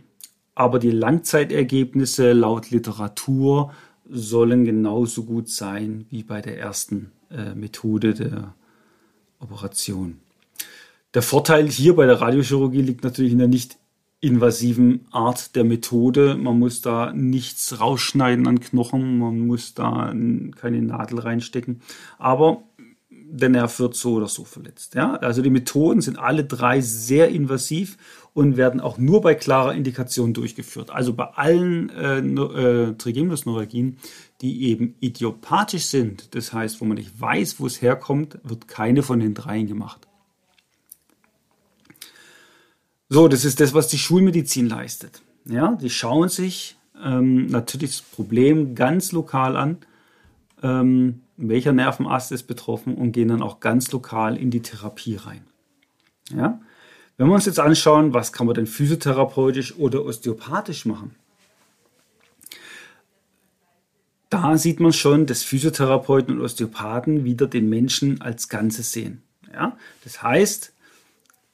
aber 0.54 0.80
die 0.80 0.92
Langzeitergebnisse 0.92 2.34
laut 2.34 2.70
Literatur 2.70 3.74
sollen 4.12 4.66
genauso 4.66 5.24
gut 5.24 5.50
sein 5.50 6.06
wie 6.10 6.24
bei 6.24 6.42
der 6.42 6.60
ersten 6.60 7.12
äh, 7.30 7.56
Methode 7.56 8.14
der 8.14 8.54
Operation. 9.40 10.20
Der 11.14 11.22
Vorteil 11.22 11.68
hier 11.68 11.96
bei 11.96 12.06
der 12.06 12.22
Radiochirurgie 12.22 12.82
liegt 12.82 13.04
natürlich 13.04 13.32
in 13.32 13.40
der 13.40 13.48
nicht 13.48 13.78
invasiven 14.22 15.08
Art 15.12 15.56
der 15.56 15.64
Methode. 15.64 16.36
Man 16.36 16.60
muss 16.60 16.82
da 16.82 17.12
nichts 17.12 17.80
rausschneiden 17.80 18.48
an 18.48 18.60
Knochen, 18.60 19.18
man 19.18 19.40
muss 19.48 19.74
da 19.74 20.14
keine 20.56 20.82
Nadel 20.82 21.20
reinstecken. 21.20 21.82
Aber 22.20 22.64
der 23.10 23.50
Nerv 23.50 23.80
wird 23.80 23.96
so 23.96 24.14
oder 24.16 24.28
so 24.28 24.44
verletzt. 24.44 24.94
Ja? 24.94 25.16
Also 25.16 25.42
die 25.42 25.50
Methoden 25.50 26.02
sind 26.02 26.20
alle 26.20 26.44
drei 26.44 26.82
sehr 26.82 27.30
invasiv 27.30 27.98
und 28.34 28.56
werden 28.56 28.80
auch 28.80 28.98
nur 28.98 29.22
bei 29.22 29.36
klarer 29.36 29.74
Indikation 29.74 30.34
durchgeführt. 30.34 30.90
Also 30.90 31.14
bei 31.14 31.26
allen 31.26 31.90
äh, 31.90 32.20
äh, 32.20 32.94
Trigeminusneuralgien, 32.94 33.98
die 34.42 34.64
eben 34.70 34.96
idiopathisch 35.02 35.86
sind, 35.86 36.34
das 36.34 36.54
heißt, 36.54 36.80
wo 36.80 36.86
man 36.86 36.98
nicht 36.98 37.20
weiß, 37.20 37.60
wo 37.60 37.66
es 37.66 37.82
herkommt, 37.82 38.40
wird 38.44 38.68
keine 38.68 39.04
von 39.04 39.20
den 39.20 39.34
dreien 39.34 39.68
gemacht. 39.68 40.08
So, 43.10 43.28
das 43.28 43.44
ist 43.44 43.60
das, 43.60 43.74
was 43.74 43.90
die 43.90 43.98
Schulmedizin 43.98 44.70
leistet. 44.70 45.22
Ja, 45.46 45.76
die 45.76 45.90
schauen 45.90 46.30
sich 46.30 46.78
ähm, 47.04 47.48
natürlich 47.48 47.98
das 47.98 48.02
Problem 48.02 48.76
ganz 48.76 49.12
lokal 49.12 49.58
an, 49.58 49.78
ähm, 50.64 51.24
welcher 51.36 51.74
Nervenast 51.74 52.32
ist 52.32 52.44
betroffen 52.44 52.96
und 52.96 53.12
gehen 53.12 53.28
dann 53.28 53.42
auch 53.42 53.60
ganz 53.60 53.92
lokal 53.92 54.38
in 54.38 54.52
die 54.52 54.62
Therapie 54.62 55.16
rein. 55.16 55.44
Ja? 56.34 56.62
Wenn 57.22 57.28
wir 57.28 57.36
uns 57.36 57.46
jetzt 57.46 57.60
anschauen, 57.60 58.16
was 58.16 58.34
kann 58.34 58.48
man 58.48 58.56
denn 58.56 58.66
physiotherapeutisch 58.66 59.78
oder 59.78 60.04
osteopathisch 60.04 60.88
machen? 60.88 61.14
Da 64.32 64.58
sieht 64.58 64.80
man 64.80 64.92
schon, 64.92 65.28
dass 65.28 65.44
Physiotherapeuten 65.44 66.34
und 66.34 66.44
Osteopathen 66.44 67.24
wieder 67.24 67.46
den 67.46 67.70
Menschen 67.70 68.22
als 68.22 68.50
Ganzes 68.50 68.92
sehen. 68.92 69.22
Ja? 69.54 69.78
Das 70.04 70.24
heißt, 70.24 70.74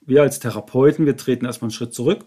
wir 0.05 0.21
als 0.21 0.39
Therapeuten, 0.39 1.05
wir 1.05 1.17
treten 1.17 1.43
erstmal 1.43 1.67
einen 1.67 1.73
Schritt 1.73 1.93
zurück 1.93 2.23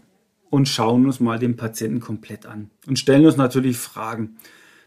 und 0.51 0.69
schauen 0.69 1.07
uns 1.07 1.19
mal 1.19 1.39
den 1.39 1.57
Patienten 1.57 2.01
komplett 2.01 2.45
an 2.45 2.71
und 2.87 2.99
stellen 2.99 3.25
uns 3.25 3.39
natürlich 3.39 3.79
Fragen. 3.79 4.37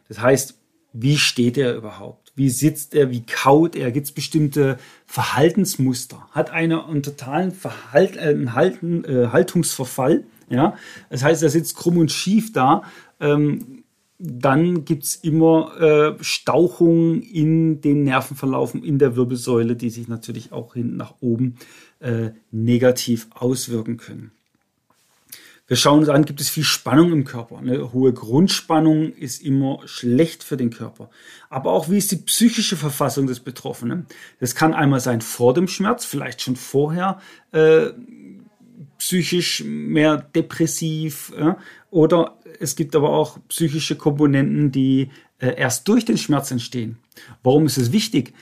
Das 0.09 0.19
heißt, 0.19 0.59
wie 0.91 1.17
steht 1.17 1.57
er 1.57 1.73
überhaupt? 1.73 2.22
Wie 2.35 2.49
sitzt 2.49 2.95
er? 2.95 3.11
Wie 3.11 3.25
kaut 3.25 3.75
er? 3.75 3.91
Gibt 3.91 4.07
es 4.07 4.11
bestimmte 4.11 4.77
Verhaltensmuster? 5.05 6.27
Hat 6.31 6.49
einer 6.49 6.87
einen 6.87 7.03
totalen 7.03 7.51
Verhalt, 7.51 8.17
äh, 8.17 8.47
Halten, 8.49 9.03
äh, 9.05 9.27
Haltungsverfall? 9.27 10.23
Ja, 10.49 10.75
das 11.09 11.23
heißt, 11.23 11.43
er 11.43 11.49
sitzt 11.49 11.75
krumm 11.75 11.97
und 11.97 12.11
schief 12.11 12.51
da. 12.51 12.83
Ähm, 13.19 13.83
dann 14.19 14.85
gibt 14.85 15.03
es 15.03 15.15
immer 15.15 15.79
äh, 15.81 16.23
Stauchungen 16.23 17.21
in 17.21 17.81
den 17.81 18.03
Nervenverlaufen 18.03 18.83
in 18.83 18.97
der 18.97 19.15
Wirbelsäule, 19.15 19.75
die 19.75 19.89
sich 19.89 20.07
natürlich 20.07 20.51
auch 20.51 20.75
hinten 20.75 20.97
nach 20.97 21.15
oben 21.19 21.55
äh, 21.99 22.31
negativ 22.51 23.27
auswirken 23.33 23.97
können. 23.97 24.31
Wir 25.73 25.77
schauen 25.77 26.01
uns 26.01 26.09
an, 26.09 26.23
gibt 26.23 26.39
es 26.39 26.51
viel 26.51 26.63
Spannung 26.63 27.11
im 27.11 27.23
Körper. 27.23 27.57
Eine 27.57 27.93
hohe 27.93 28.13
Grundspannung 28.13 29.11
ist 29.13 29.41
immer 29.41 29.79
schlecht 29.85 30.43
für 30.43 30.55
den 30.55 30.69
Körper. 30.69 31.09
Aber 31.49 31.71
auch 31.71 31.89
wie 31.89 31.97
ist 31.97 32.11
die 32.11 32.17
psychische 32.17 32.77
Verfassung 32.77 33.25
des 33.25 33.39
Betroffenen? 33.39 34.05
Das 34.39 34.53
kann 34.53 34.75
einmal 34.75 34.99
sein 34.99 35.21
vor 35.21 35.55
dem 35.55 35.67
Schmerz, 35.67 36.05
vielleicht 36.05 36.43
schon 36.43 36.57
vorher 36.57 37.19
äh, 37.53 37.87
psychisch 38.99 39.63
mehr 39.65 40.17
depressiv. 40.17 41.33
Äh, 41.35 41.55
oder 41.89 42.37
es 42.59 42.75
gibt 42.75 42.95
aber 42.95 43.09
auch 43.09 43.39
psychische 43.47 43.95
Komponenten, 43.95 44.71
die 44.71 45.09
äh, 45.39 45.55
erst 45.57 45.87
durch 45.87 46.05
den 46.05 46.19
Schmerz 46.19 46.51
entstehen. 46.51 46.99
Warum 47.41 47.65
ist 47.65 47.77
es 47.77 47.91
wichtig? 47.91 48.35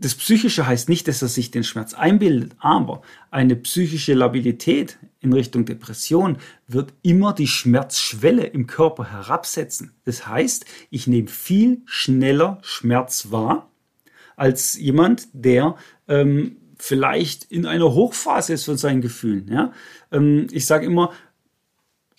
Das 0.00 0.16
Psychische 0.16 0.66
heißt 0.66 0.88
nicht, 0.88 1.06
dass 1.06 1.22
er 1.22 1.28
sich 1.28 1.52
den 1.52 1.62
Schmerz 1.62 1.94
einbildet, 1.94 2.56
aber 2.58 3.02
eine 3.30 3.54
psychische 3.54 4.14
Labilität 4.14 4.98
in 5.20 5.32
Richtung 5.32 5.64
Depression 5.66 6.38
wird 6.66 6.94
immer 7.02 7.32
die 7.32 7.46
Schmerzschwelle 7.46 8.46
im 8.46 8.66
Körper 8.66 9.10
herabsetzen. 9.10 9.92
Das 10.04 10.26
heißt, 10.26 10.64
ich 10.90 11.06
nehme 11.06 11.28
viel 11.28 11.82
schneller 11.84 12.58
Schmerz 12.62 13.30
wahr 13.30 13.70
als 14.36 14.78
jemand, 14.78 15.28
der 15.32 15.76
ähm, 16.08 16.56
vielleicht 16.78 17.44
in 17.44 17.66
einer 17.66 17.92
Hochphase 17.92 18.54
ist 18.54 18.64
von 18.64 18.78
seinen 18.78 19.02
Gefühlen. 19.02 19.48
Ja? 19.48 19.72
Ähm, 20.10 20.46
ich 20.50 20.66
sage 20.66 20.86
immer, 20.86 21.12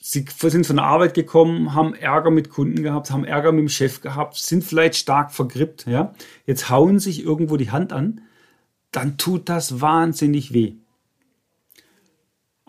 Sie 0.04 0.26
sind 0.28 0.66
von 0.66 0.78
der 0.78 0.86
Arbeit 0.86 1.14
gekommen, 1.14 1.76
haben 1.76 1.94
Ärger 1.94 2.32
mit 2.32 2.50
Kunden 2.50 2.82
gehabt, 2.82 3.12
haben 3.12 3.24
Ärger 3.24 3.52
mit 3.52 3.62
dem 3.62 3.70
Chef 3.70 4.02
gehabt, 4.02 4.36
sind 4.36 4.64
vielleicht 4.64 4.96
stark 4.96 5.32
vergrippt, 5.32 5.86
ja. 5.86 6.16
Jetzt 6.48 6.72
hauen 6.72 6.98
sich 6.98 7.24
irgendwo 7.24 7.56
die 7.56 7.70
Hand 7.70 7.94
an, 7.94 8.22
dann 8.90 9.18
tut 9.18 9.48
das 9.48 9.80
wahnsinnig 9.80 10.54
weh. 10.54 10.78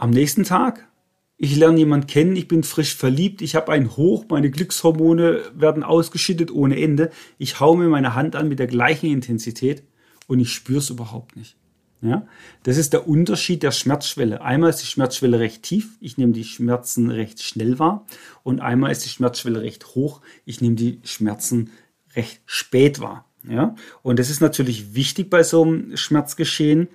Am 0.03 0.11
nächsten 0.11 0.43
Tag, 0.43 0.89
ich 1.37 1.55
lerne 1.55 1.79
jemanden 1.79 2.09
kennen, 2.09 2.35
ich 2.35 2.49
bin 2.49 2.65
frisch 2.65 2.97
verliebt, 2.97 3.41
ich 3.41 3.55
habe 3.55 3.71
ein 3.71 3.97
Hoch, 3.97 4.25
meine 4.29 4.51
Glückshormone 4.51 5.43
werden 5.55 5.85
ausgeschüttet 5.85 6.51
ohne 6.51 6.77
Ende. 6.77 7.11
Ich 7.39 7.61
hau 7.61 7.77
mir 7.77 7.87
meine 7.87 8.17
Hand 8.17 8.35
an 8.35 8.49
mit 8.49 8.59
der 8.59 8.67
gleichen 8.67 9.07
Intensität 9.07 9.85
und 10.27 10.41
ich 10.41 10.53
spüre 10.53 10.81
es 10.81 10.91
überhaupt 10.91 11.37
nicht. 11.37 11.57
Ja, 12.01 12.27
das 12.65 12.79
ist 12.79 12.95
der 12.95 13.07
Unterschied 13.07 13.63
der 13.63 13.71
Schmerzschwelle. 13.71 14.43
Einmal 14.43 14.71
ist 14.71 14.83
die 14.83 14.89
Schmerzschwelle 14.89 15.39
recht 15.39 15.63
tief, 15.63 15.97
ich 16.01 16.19
nehme 16.19 16.33
die 16.33 16.43
Schmerzen 16.43 17.09
recht 17.09 17.41
schnell 17.41 17.79
wahr 17.79 18.05
und 18.43 18.61
einmal 18.61 18.91
ist 18.91 19.05
die 19.05 19.09
Schmerzschwelle 19.09 19.63
recht 19.63 19.95
hoch, 19.95 20.21
ich 20.45 20.61
nehme 20.61 20.75
die 20.75 20.99
Schmerzen 21.05 21.71
recht 22.17 22.41
spät 22.45 22.99
wahr. 22.99 23.27
Ja, 23.49 23.77
und 24.03 24.19
das 24.19 24.31
ist 24.31 24.41
natürlich 24.41 24.97
wichtig 24.97 25.31
bei 25.31 25.45
so 25.45 25.63
einem 25.63 25.97
Schmerzgeschehen. 25.97 26.89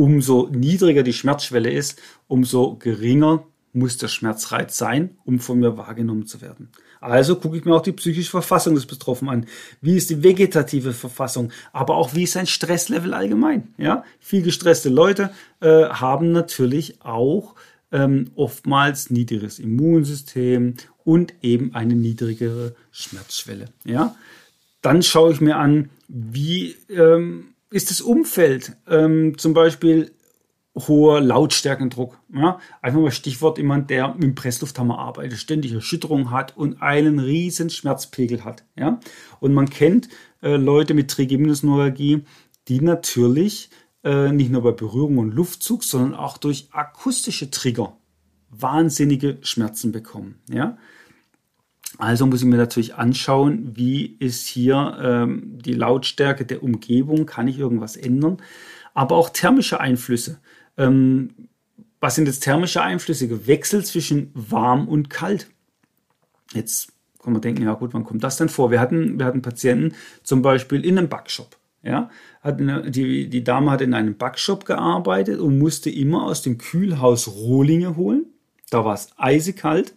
Umso 0.00 0.48
niedriger 0.50 1.02
die 1.02 1.12
Schmerzschwelle 1.12 1.70
ist, 1.70 2.00
umso 2.26 2.76
geringer 2.76 3.44
muss 3.74 3.98
der 3.98 4.08
Schmerzreiz 4.08 4.78
sein, 4.78 5.18
um 5.26 5.40
von 5.40 5.58
mir 5.58 5.76
wahrgenommen 5.76 6.24
zu 6.24 6.40
werden. 6.40 6.70
Also 7.02 7.36
gucke 7.36 7.58
ich 7.58 7.66
mir 7.66 7.74
auch 7.74 7.82
die 7.82 7.92
psychische 7.92 8.30
Verfassung 8.30 8.74
des 8.76 8.86
Betroffenen 8.86 9.34
an. 9.34 9.46
Wie 9.82 9.98
ist 9.98 10.08
die 10.08 10.22
vegetative 10.22 10.94
Verfassung? 10.94 11.52
Aber 11.74 11.96
auch 11.96 12.14
wie 12.14 12.22
ist 12.22 12.32
sein 12.32 12.46
Stresslevel 12.46 13.12
allgemein? 13.12 13.74
Ja, 13.76 14.02
viel 14.20 14.40
gestresste 14.40 14.88
Leute 14.88 15.32
äh, 15.60 15.90
haben 15.90 16.32
natürlich 16.32 17.02
auch 17.02 17.54
ähm, 17.92 18.30
oftmals 18.36 19.10
niedrigeres 19.10 19.58
Immunsystem 19.58 20.76
und 21.04 21.34
eben 21.42 21.74
eine 21.74 21.94
niedrigere 21.94 22.74
Schmerzschwelle. 22.90 23.66
Ja, 23.84 24.16
dann 24.80 25.02
schaue 25.02 25.34
ich 25.34 25.42
mir 25.42 25.56
an, 25.56 25.90
wie 26.08 26.74
ähm, 26.88 27.48
ist 27.70 27.90
das 27.90 28.00
Umfeld? 28.00 28.76
Ähm, 28.88 29.38
zum 29.38 29.54
Beispiel 29.54 30.12
hoher 30.76 31.20
Lautstärkendruck. 31.20 32.18
Ja? 32.32 32.58
Einfach 32.82 33.00
mal 33.00 33.10
Stichwort 33.10 33.58
jemand, 33.58 33.90
der 33.90 34.14
mit 34.14 34.22
dem 34.22 34.34
Presslufthammer 34.34 34.98
arbeitet, 34.98 35.38
ständig 35.38 35.72
Erschütterung 35.72 36.30
hat 36.30 36.56
und 36.56 36.82
einen 36.82 37.18
riesen 37.18 37.70
Schmerzpegel 37.70 38.44
hat. 38.44 38.64
Ja? 38.76 39.00
Und 39.40 39.52
man 39.52 39.68
kennt 39.68 40.08
äh, 40.42 40.56
Leute 40.56 40.94
mit 40.94 41.10
Trigeminusneuralgie, 41.10 42.24
die 42.68 42.80
natürlich 42.80 43.70
äh, 44.04 44.32
nicht 44.32 44.50
nur 44.50 44.62
bei 44.62 44.72
Berührung 44.72 45.18
und 45.18 45.34
Luftzug, 45.34 45.84
sondern 45.84 46.14
auch 46.14 46.38
durch 46.38 46.68
akustische 46.72 47.50
Trigger 47.50 47.96
wahnsinnige 48.48 49.38
Schmerzen 49.42 49.92
bekommen. 49.92 50.40
Ja? 50.48 50.78
Also 52.00 52.26
muss 52.26 52.40
ich 52.40 52.46
mir 52.46 52.56
natürlich 52.56 52.94
anschauen, 52.94 53.76
wie 53.76 54.16
ist 54.18 54.46
hier 54.46 54.98
ähm, 55.02 55.58
die 55.58 55.74
Lautstärke 55.74 56.46
der 56.46 56.62
Umgebung, 56.62 57.26
kann 57.26 57.46
ich 57.46 57.58
irgendwas 57.58 57.96
ändern, 57.96 58.38
aber 58.94 59.16
auch 59.16 59.30
thermische 59.30 59.80
Einflüsse. 59.80 60.38
Ähm, 60.76 61.48
was 62.00 62.14
sind 62.14 62.26
jetzt 62.26 62.40
thermische 62.40 62.82
Einflüsse? 62.82 63.46
Wechsel 63.46 63.84
zwischen 63.84 64.30
warm 64.34 64.88
und 64.88 65.10
kalt. 65.10 65.50
Jetzt 66.54 66.92
kann 67.22 67.34
man 67.34 67.42
denken, 67.42 67.62
ja 67.62 67.74
gut, 67.74 67.92
wann 67.92 68.04
kommt 68.04 68.24
das 68.24 68.38
denn 68.38 68.48
vor? 68.48 68.70
Wir 68.70 68.80
hatten, 68.80 69.18
wir 69.18 69.26
hatten 69.26 69.42
Patienten 69.42 69.94
zum 70.22 70.40
Beispiel 70.40 70.84
in 70.84 70.96
einem 70.96 71.08
Backshop. 71.08 71.58
Ja, 71.82 72.10
eine, 72.42 72.90
die, 72.90 73.28
die 73.28 73.44
Dame 73.44 73.70
hat 73.70 73.80
in 73.80 73.94
einem 73.94 74.16
Backshop 74.16 74.66
gearbeitet 74.66 75.40
und 75.40 75.58
musste 75.58 75.88
immer 75.88 76.24
aus 76.24 76.42
dem 76.42 76.58
Kühlhaus 76.58 77.28
Rohlinge 77.28 77.96
holen. 77.96 78.26
Da 78.70 78.84
war 78.84 78.94
es 78.94 79.08
eisekalt. 79.16 79.94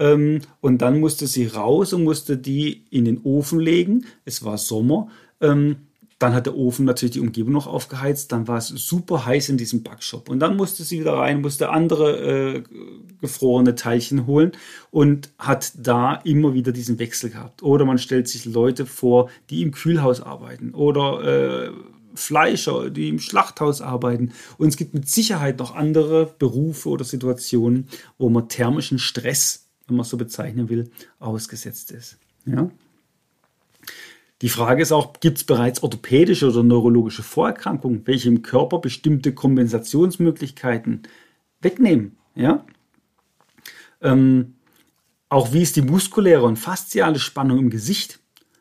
Ähm, 0.00 0.40
und 0.60 0.82
dann 0.82 0.98
musste 0.98 1.28
sie 1.28 1.46
raus 1.46 1.92
und 1.92 2.02
musste 2.02 2.36
die 2.36 2.84
in 2.90 3.04
den 3.04 3.20
Ofen 3.22 3.60
legen. 3.60 4.06
Es 4.24 4.42
war 4.44 4.58
Sommer. 4.58 5.08
Ähm, 5.40 5.76
dann 6.18 6.34
hat 6.34 6.44
der 6.44 6.56
Ofen 6.56 6.84
natürlich 6.84 7.12
die 7.14 7.20
Umgebung 7.20 7.52
noch 7.52 7.66
aufgeheizt. 7.66 8.32
Dann 8.32 8.48
war 8.48 8.58
es 8.58 8.68
super 8.68 9.24
heiß 9.24 9.48
in 9.48 9.56
diesem 9.56 9.82
Backshop. 9.82 10.28
Und 10.28 10.40
dann 10.40 10.56
musste 10.56 10.84
sie 10.84 11.00
wieder 11.00 11.14
rein, 11.14 11.40
musste 11.40 11.70
andere 11.70 12.56
äh, 12.56 12.62
gefrorene 13.20 13.74
Teilchen 13.74 14.26
holen 14.26 14.52
und 14.90 15.30
hat 15.38 15.72
da 15.76 16.16
immer 16.24 16.52
wieder 16.52 16.72
diesen 16.72 16.98
Wechsel 16.98 17.30
gehabt. 17.30 17.62
Oder 17.62 17.84
man 17.86 17.98
stellt 17.98 18.28
sich 18.28 18.44
Leute 18.44 18.84
vor, 18.84 19.30
die 19.48 19.62
im 19.62 19.72
Kühlhaus 19.72 20.20
arbeiten. 20.20 20.74
Oder 20.74 21.68
äh, 21.68 21.70
Fleischer, 22.14 22.90
die 22.90 23.08
im 23.08 23.18
Schlachthaus 23.18 23.80
arbeiten. 23.80 24.32
Und 24.58 24.68
es 24.68 24.76
gibt 24.76 24.92
mit 24.92 25.08
Sicherheit 25.08 25.58
noch 25.58 25.74
andere 25.74 26.34
Berufe 26.38 26.90
oder 26.90 27.04
Situationen, 27.04 27.88
wo 28.18 28.28
man 28.28 28.48
thermischen 28.48 28.98
Stress, 28.98 29.69
wenn 29.90 29.96
man 29.96 30.04
es 30.04 30.10
so 30.10 30.16
bezeichnen 30.16 30.68
will, 30.68 30.90
ausgesetzt 31.18 31.90
ist. 31.90 32.18
Ja? 32.46 32.70
Die 34.42 34.48
Frage 34.48 34.82
ist 34.82 34.92
auch, 34.92 35.12
gibt 35.20 35.38
es 35.38 35.44
bereits 35.44 35.82
orthopädische 35.82 36.48
oder 36.48 36.62
neurologische 36.62 37.22
Vorerkrankungen, 37.22 38.06
welche 38.06 38.28
im 38.28 38.42
Körper 38.42 38.78
bestimmte 38.78 39.34
Kompensationsmöglichkeiten 39.34 41.02
wegnehmen? 41.60 42.16
Ja? 42.34 42.64
Ähm, 44.00 44.54
auch 45.28 45.52
wie 45.52 45.62
ist 45.62 45.76
die 45.76 45.82
muskuläre 45.82 46.44
und 46.44 46.56
fasziale 46.56 47.18
Spannung 47.18 47.58
im 47.58 47.70
Gesicht? 47.70 48.20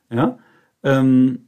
Ja? 0.09 0.37
Ähm, 0.83 1.47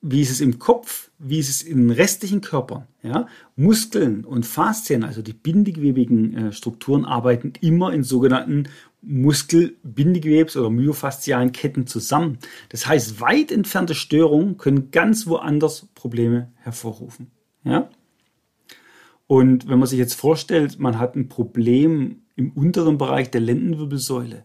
wie 0.00 0.20
ist 0.20 0.30
es 0.30 0.40
im 0.40 0.58
Kopf, 0.58 1.10
wie 1.18 1.38
ist 1.38 1.48
es 1.48 1.62
in 1.62 1.88
den 1.88 1.90
restlichen 1.90 2.40
Körpern. 2.40 2.86
Ja? 3.02 3.26
Muskeln 3.56 4.24
und 4.24 4.44
Faszien, 4.44 5.04
also 5.04 5.22
die 5.22 5.32
bindegewebigen 5.32 6.34
äh, 6.36 6.52
Strukturen, 6.52 7.04
arbeiten 7.04 7.52
immer 7.60 7.92
in 7.92 8.02
sogenannten 8.02 8.68
Muskelbindegewebs- 9.06 10.58
oder 10.58 10.70
myofaszialen 10.70 11.52
Ketten 11.52 11.86
zusammen. 11.86 12.38
Das 12.68 12.86
heißt, 12.86 13.20
weit 13.20 13.52
entfernte 13.52 13.94
Störungen 13.94 14.56
können 14.56 14.90
ganz 14.90 15.26
woanders 15.26 15.86
Probleme 15.94 16.50
hervorrufen. 16.56 17.30
Ja? 17.64 17.88
Und 19.26 19.68
wenn 19.68 19.78
man 19.78 19.86
sich 19.86 19.98
jetzt 19.98 20.14
vorstellt, 20.14 20.78
man 20.78 20.98
hat 20.98 21.14
ein 21.14 21.28
Problem 21.28 22.22
im 22.34 22.50
unteren 22.52 22.98
Bereich 22.98 23.30
der 23.30 23.40
Lendenwirbelsäule 23.40 24.44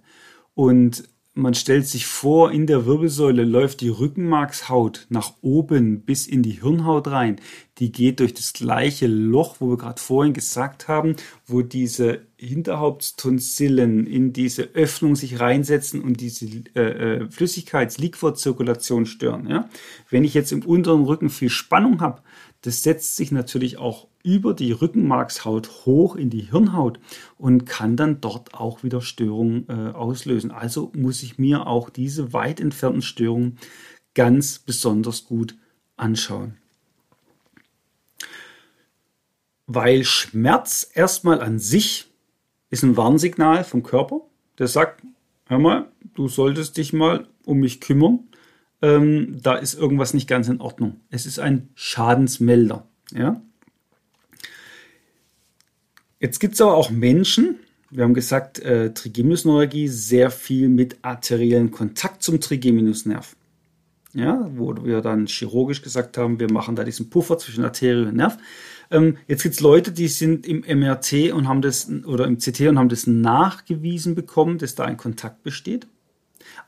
und 0.55 1.03
man 1.35 1.55
stellt 1.55 1.87
sich 1.87 2.05
vor, 2.05 2.51
in 2.51 2.67
der 2.67 2.85
Wirbelsäule 2.85 3.43
läuft 3.43 3.81
die 3.81 3.89
Rückenmarkshaut 3.89 5.07
nach 5.09 5.33
oben 5.41 6.01
bis 6.01 6.27
in 6.27 6.43
die 6.43 6.61
Hirnhaut 6.61 7.07
rein. 7.07 7.37
Die 7.79 7.91
geht 7.91 8.19
durch 8.19 8.35
das 8.35 8.53
gleiche 8.53 9.07
Loch, 9.07 9.55
wo 9.59 9.69
wir 9.71 9.77
gerade 9.77 9.99
vorhin 9.99 10.33
gesagt 10.33 10.87
haben, 10.87 11.15
wo 11.47 11.63
diese 11.63 12.21
Hinterhauptstonsillen 12.37 14.05
in 14.05 14.31
diese 14.31 14.63
Öffnung 14.75 15.15
sich 15.15 15.39
reinsetzen 15.39 16.01
und 16.01 16.21
diese 16.21 16.45
äh, 16.75 16.81
äh, 17.23 17.31
Flüssigkeits-Liquorzirkulation 17.31 19.07
stören. 19.07 19.47
Ja? 19.49 19.69
Wenn 20.11 20.23
ich 20.23 20.35
jetzt 20.35 20.51
im 20.51 20.63
unteren 20.63 21.03
Rücken 21.03 21.31
viel 21.31 21.49
Spannung 21.49 21.99
habe, 22.01 22.21
das 22.63 22.82
setzt 22.82 23.17
sich 23.17 23.32
natürlich 23.32 23.78
auch 23.78 24.08
über 24.23 24.54
die 24.54 24.71
Rückenmarkshaut 24.71 25.86
hoch 25.86 26.15
in 26.15 26.30
die 26.30 26.49
Hirnhaut 26.49 26.97
und 27.38 27.65
kann 27.65 27.97
dann 27.97 28.21
dort 28.21 28.54
auch 28.54 28.84
wieder 28.84 29.02
Störungen 29.02 29.65
äh, 29.67 29.91
auslösen. 29.91 30.49
Also 30.49 30.91
muss 30.95 31.23
ich 31.23 31.38
mir 31.38 31.67
auch 31.67 31.89
diese 31.89 32.32
weit 32.32 32.62
entfernten 32.62 33.02
Störungen 33.02 33.58
ganz 34.15 34.60
besonders 34.60 35.26
gut 35.26 35.58
anschauen. 35.97 36.58
Weil 39.67 40.06
Schmerz 40.06 40.89
erstmal 40.93 41.41
an 41.41 41.60
sich 41.60 42.08
ist 42.69 42.84
ein 42.84 42.95
Warnsignal 42.95 43.65
vom 43.65 43.84
Körper, 43.84 44.21
der 44.58 44.67
sagt, 44.67 45.04
hör 45.47 45.60
mal, 45.60 45.91
du 46.15 46.30
solltest 46.30 46.78
dich 46.78 46.93
mal 46.93 47.28
um 47.43 47.60
mich 47.60 47.82
kümmern. 47.82 48.19
Ähm, 48.83 49.39
da 49.41 49.55
ist 49.55 49.75
irgendwas 49.75 50.13
nicht 50.13 50.27
ganz 50.27 50.49
in 50.49 50.59
Ordnung. 50.59 50.99
Es 51.09 51.25
ist 51.25 51.39
ein 51.39 51.69
Schadensmelder. 51.73 52.85
Ja? 53.15 53.41
Jetzt 56.19 56.39
gibt 56.39 56.55
es 56.55 56.61
aber 56.61 56.75
auch 56.75 56.91
Menschen, 56.91 57.55
wir 57.89 58.03
haben 58.03 58.13
gesagt, 58.13 58.59
äh, 58.59 58.93
Trigeminusneuralgie 58.93 59.87
sehr 59.87 60.31
viel 60.31 60.67
mit 60.67 60.97
arteriellen 61.01 61.71
Kontakt 61.71 62.23
zum 62.23 62.41
Trigeminusnerv. 62.41 63.35
Ja, 64.13 64.47
wo 64.53 64.75
wir 64.83 65.01
dann 65.01 65.27
chirurgisch 65.27 65.81
gesagt 65.81 66.17
haben, 66.17 66.39
wir 66.39 66.51
machen 66.51 66.75
da 66.75 66.83
diesen 66.83 67.09
Puffer 67.09 67.37
zwischen 67.37 67.63
Arterie 67.63 68.05
und 68.05 68.15
Nerv. 68.15 68.37
Ähm, 68.91 69.17
jetzt 69.27 69.43
gibt 69.43 69.55
es 69.55 69.61
Leute, 69.61 69.91
die 69.91 70.07
sind 70.07 70.45
im 70.45 70.59
MRT 70.61 71.31
und 71.31 71.47
haben 71.47 71.61
das 71.61 71.89
oder 72.05 72.25
im 72.25 72.37
CT 72.37 72.67
und 72.67 72.77
haben 72.77 72.89
das 72.89 73.07
nachgewiesen 73.07 74.13
bekommen, 74.13 74.57
dass 74.57 74.75
da 74.75 74.83
ein 74.83 74.97
Kontakt 74.97 75.41
besteht. 75.41 75.87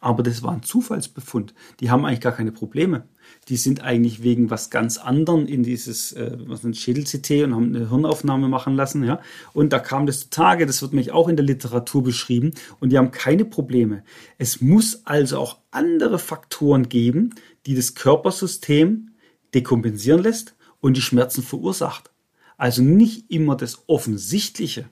Aber 0.01 0.23
das 0.23 0.43
war 0.43 0.53
ein 0.53 0.63
Zufallsbefund. 0.63 1.53
Die 1.79 1.91
haben 1.91 2.05
eigentlich 2.05 2.21
gar 2.21 2.33
keine 2.33 2.51
Probleme 2.51 3.05
die 3.47 3.57
sind 3.57 3.81
eigentlich 3.81 4.23
wegen 4.23 4.49
was 4.49 4.69
ganz 4.69 4.97
anderem 4.97 5.45
in 5.45 5.63
dieses 5.63 6.13
äh, 6.13 6.37
Schädel-CT 6.73 7.43
und 7.43 7.55
haben 7.55 7.75
eine 7.75 7.89
Hirnaufnahme 7.89 8.47
machen 8.47 8.75
lassen, 8.75 9.03
ja. 9.03 9.19
Und 9.53 9.71
da 9.71 9.79
kam 9.79 10.05
das 10.05 10.21
zutage, 10.21 10.65
das 10.65 10.81
wird 10.81 10.93
mich 10.93 11.11
auch 11.11 11.27
in 11.27 11.35
der 11.35 11.45
Literatur 11.45 12.03
beschrieben 12.03 12.53
und 12.79 12.91
die 12.91 12.97
haben 12.97 13.11
keine 13.11 13.45
Probleme. 13.45 14.03
Es 14.37 14.61
muss 14.61 15.05
also 15.05 15.37
auch 15.37 15.59
andere 15.71 16.19
Faktoren 16.19 16.89
geben, 16.89 17.35
die 17.65 17.75
das 17.75 17.95
Körpersystem 17.95 19.11
dekompensieren 19.53 20.23
lässt 20.23 20.55
und 20.81 20.97
die 20.97 21.01
Schmerzen 21.01 21.43
verursacht. 21.43 22.11
Also 22.57 22.81
nicht 22.81 23.29
immer 23.29 23.55
das 23.55 23.83
Offensichtliche 23.87 24.89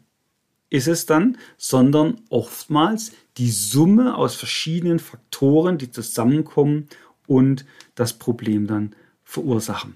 ist 0.69 0.87
es 0.87 1.05
dann, 1.05 1.37
sondern 1.57 2.21
oftmals 2.29 3.11
die 3.37 3.49
Summe 3.49 4.15
aus 4.15 4.35
verschiedenen 4.35 4.99
Faktoren, 4.99 5.77
die 5.77 5.91
zusammenkommen 5.91 6.87
und 7.27 7.65
das 7.95 8.13
Problem 8.13 8.67
dann 8.67 8.95
verursachen. 9.23 9.95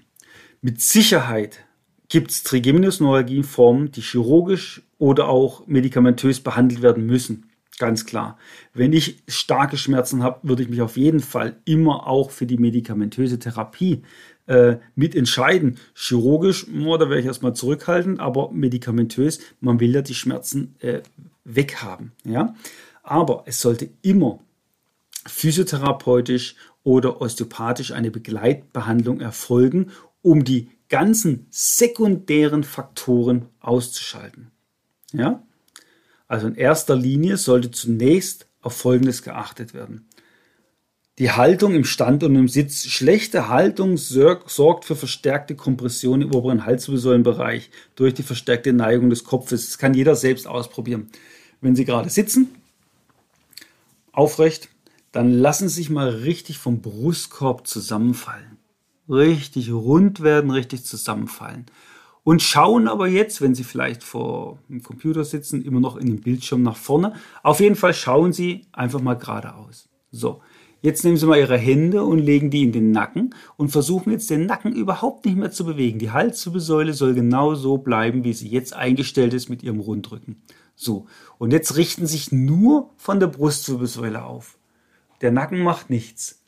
Mit 0.60 0.80
Sicherheit 0.80 1.64
gibt 2.08 2.30
es 2.30 2.42
Trigeminusneuralgieformen, 2.42 3.92
die 3.92 4.00
chirurgisch 4.00 4.82
oder 4.98 5.28
auch 5.28 5.66
medikamentös 5.66 6.40
behandelt 6.40 6.82
werden 6.82 7.06
müssen. 7.06 7.44
Ganz 7.78 8.06
klar. 8.06 8.38
Wenn 8.74 8.92
ich 8.92 9.22
starke 9.28 9.76
Schmerzen 9.76 10.22
habe, 10.24 10.40
würde 10.42 10.64
ich 10.64 10.68
mich 10.68 10.82
auf 10.82 10.96
jeden 10.96 11.20
Fall 11.20 11.56
immer 11.64 12.08
auch 12.08 12.32
für 12.32 12.46
die 12.46 12.58
medikamentöse 12.58 13.38
Therapie 13.38 14.02
äh, 14.46 14.78
mit 14.96 15.14
entscheiden. 15.14 15.78
Chirurgisch, 15.94 16.66
oh, 16.84 16.96
da 16.96 17.08
wäre 17.08 17.20
ich 17.20 17.26
erstmal 17.26 17.54
zurückhaltend, 17.54 18.18
aber 18.18 18.50
medikamentös, 18.50 19.38
man 19.60 19.78
will 19.78 19.94
ja 19.94 20.02
die 20.02 20.14
Schmerzen 20.14 20.74
äh, 20.80 21.02
weghaben. 21.44 22.12
Ja? 22.24 22.56
Aber 23.08 23.44
es 23.46 23.60
sollte 23.60 23.88
immer 24.02 24.40
physiotherapeutisch 25.26 26.56
oder 26.82 27.22
osteopathisch 27.22 27.92
eine 27.92 28.10
Begleitbehandlung 28.10 29.20
erfolgen, 29.22 29.92
um 30.20 30.44
die 30.44 30.68
ganzen 30.90 31.46
sekundären 31.48 32.64
Faktoren 32.64 33.46
auszuschalten. 33.60 34.50
Ja? 35.12 35.42
Also 36.26 36.48
in 36.48 36.54
erster 36.54 36.96
Linie 36.96 37.38
sollte 37.38 37.70
zunächst 37.70 38.46
auf 38.60 38.76
Folgendes 38.76 39.22
geachtet 39.22 39.72
werden. 39.72 40.06
Die 41.18 41.30
Haltung 41.30 41.74
im 41.74 41.84
Stand 41.84 42.22
und 42.24 42.36
im 42.36 42.48
Sitz. 42.48 42.84
Schlechte 42.84 43.48
Haltung 43.48 43.96
sorgt 43.96 44.84
für 44.84 44.96
verstärkte 44.96 45.56
Kompression 45.56 46.20
im 46.20 46.34
oberen 46.34 46.66
Halswirbelsäulenbereich 46.66 47.70
durch 47.96 48.12
die 48.12 48.22
verstärkte 48.22 48.74
Neigung 48.74 49.08
des 49.08 49.24
Kopfes. 49.24 49.66
Das 49.66 49.78
kann 49.78 49.94
jeder 49.94 50.14
selbst 50.14 50.46
ausprobieren. 50.46 51.08
Wenn 51.60 51.74
Sie 51.74 51.86
gerade 51.86 52.10
sitzen, 52.10 52.57
aufrecht, 54.18 54.68
dann 55.12 55.32
lassen 55.32 55.68
Sie 55.68 55.76
sich 55.76 55.90
mal 55.90 56.08
richtig 56.08 56.58
vom 56.58 56.82
Brustkorb 56.82 57.66
zusammenfallen. 57.66 58.58
Richtig 59.08 59.72
rund 59.72 60.20
werden, 60.20 60.50
richtig 60.50 60.84
zusammenfallen. 60.84 61.66
Und 62.24 62.42
schauen 62.42 62.88
aber 62.88 63.08
jetzt, 63.08 63.40
wenn 63.40 63.54
Sie 63.54 63.64
vielleicht 63.64 64.02
vor 64.02 64.58
dem 64.68 64.82
Computer 64.82 65.24
sitzen, 65.24 65.62
immer 65.62 65.80
noch 65.80 65.96
in 65.96 66.08
den 66.08 66.20
Bildschirm 66.20 66.62
nach 66.62 66.76
vorne. 66.76 67.14
Auf 67.42 67.60
jeden 67.60 67.76
Fall 67.76 67.94
schauen 67.94 68.34
Sie 68.34 68.66
einfach 68.72 69.00
mal 69.00 69.14
geradeaus. 69.14 69.88
So, 70.10 70.42
jetzt 70.82 71.04
nehmen 71.04 71.16
Sie 71.16 71.24
mal 71.24 71.38
Ihre 71.38 71.56
Hände 71.56 72.02
und 72.02 72.18
legen 72.18 72.50
die 72.50 72.64
in 72.64 72.72
den 72.72 72.90
Nacken 72.90 73.34
und 73.56 73.70
versuchen 73.70 74.10
jetzt 74.10 74.28
den 74.28 74.44
Nacken 74.44 74.74
überhaupt 74.74 75.24
nicht 75.24 75.38
mehr 75.38 75.52
zu 75.52 75.64
bewegen. 75.64 76.00
Die 76.00 76.10
Halswirbelsäule 76.10 76.92
soll 76.92 77.14
genau 77.14 77.54
so 77.54 77.78
bleiben, 77.78 78.24
wie 78.24 78.34
sie 78.34 78.48
jetzt 78.48 78.74
eingestellt 78.74 79.32
ist 79.32 79.48
mit 79.48 79.62
Ihrem 79.62 79.80
Rundrücken. 79.80 80.42
So, 80.80 81.06
und 81.38 81.52
jetzt 81.52 81.76
richten 81.76 82.06
sich 82.06 82.30
nur 82.30 82.90
von 82.96 83.18
der 83.18 83.26
Brustwirbelsäule 83.26 84.22
auf. 84.22 84.58
Der 85.22 85.32
Nacken 85.32 85.58
macht 85.58 85.90
nichts. 85.90 86.40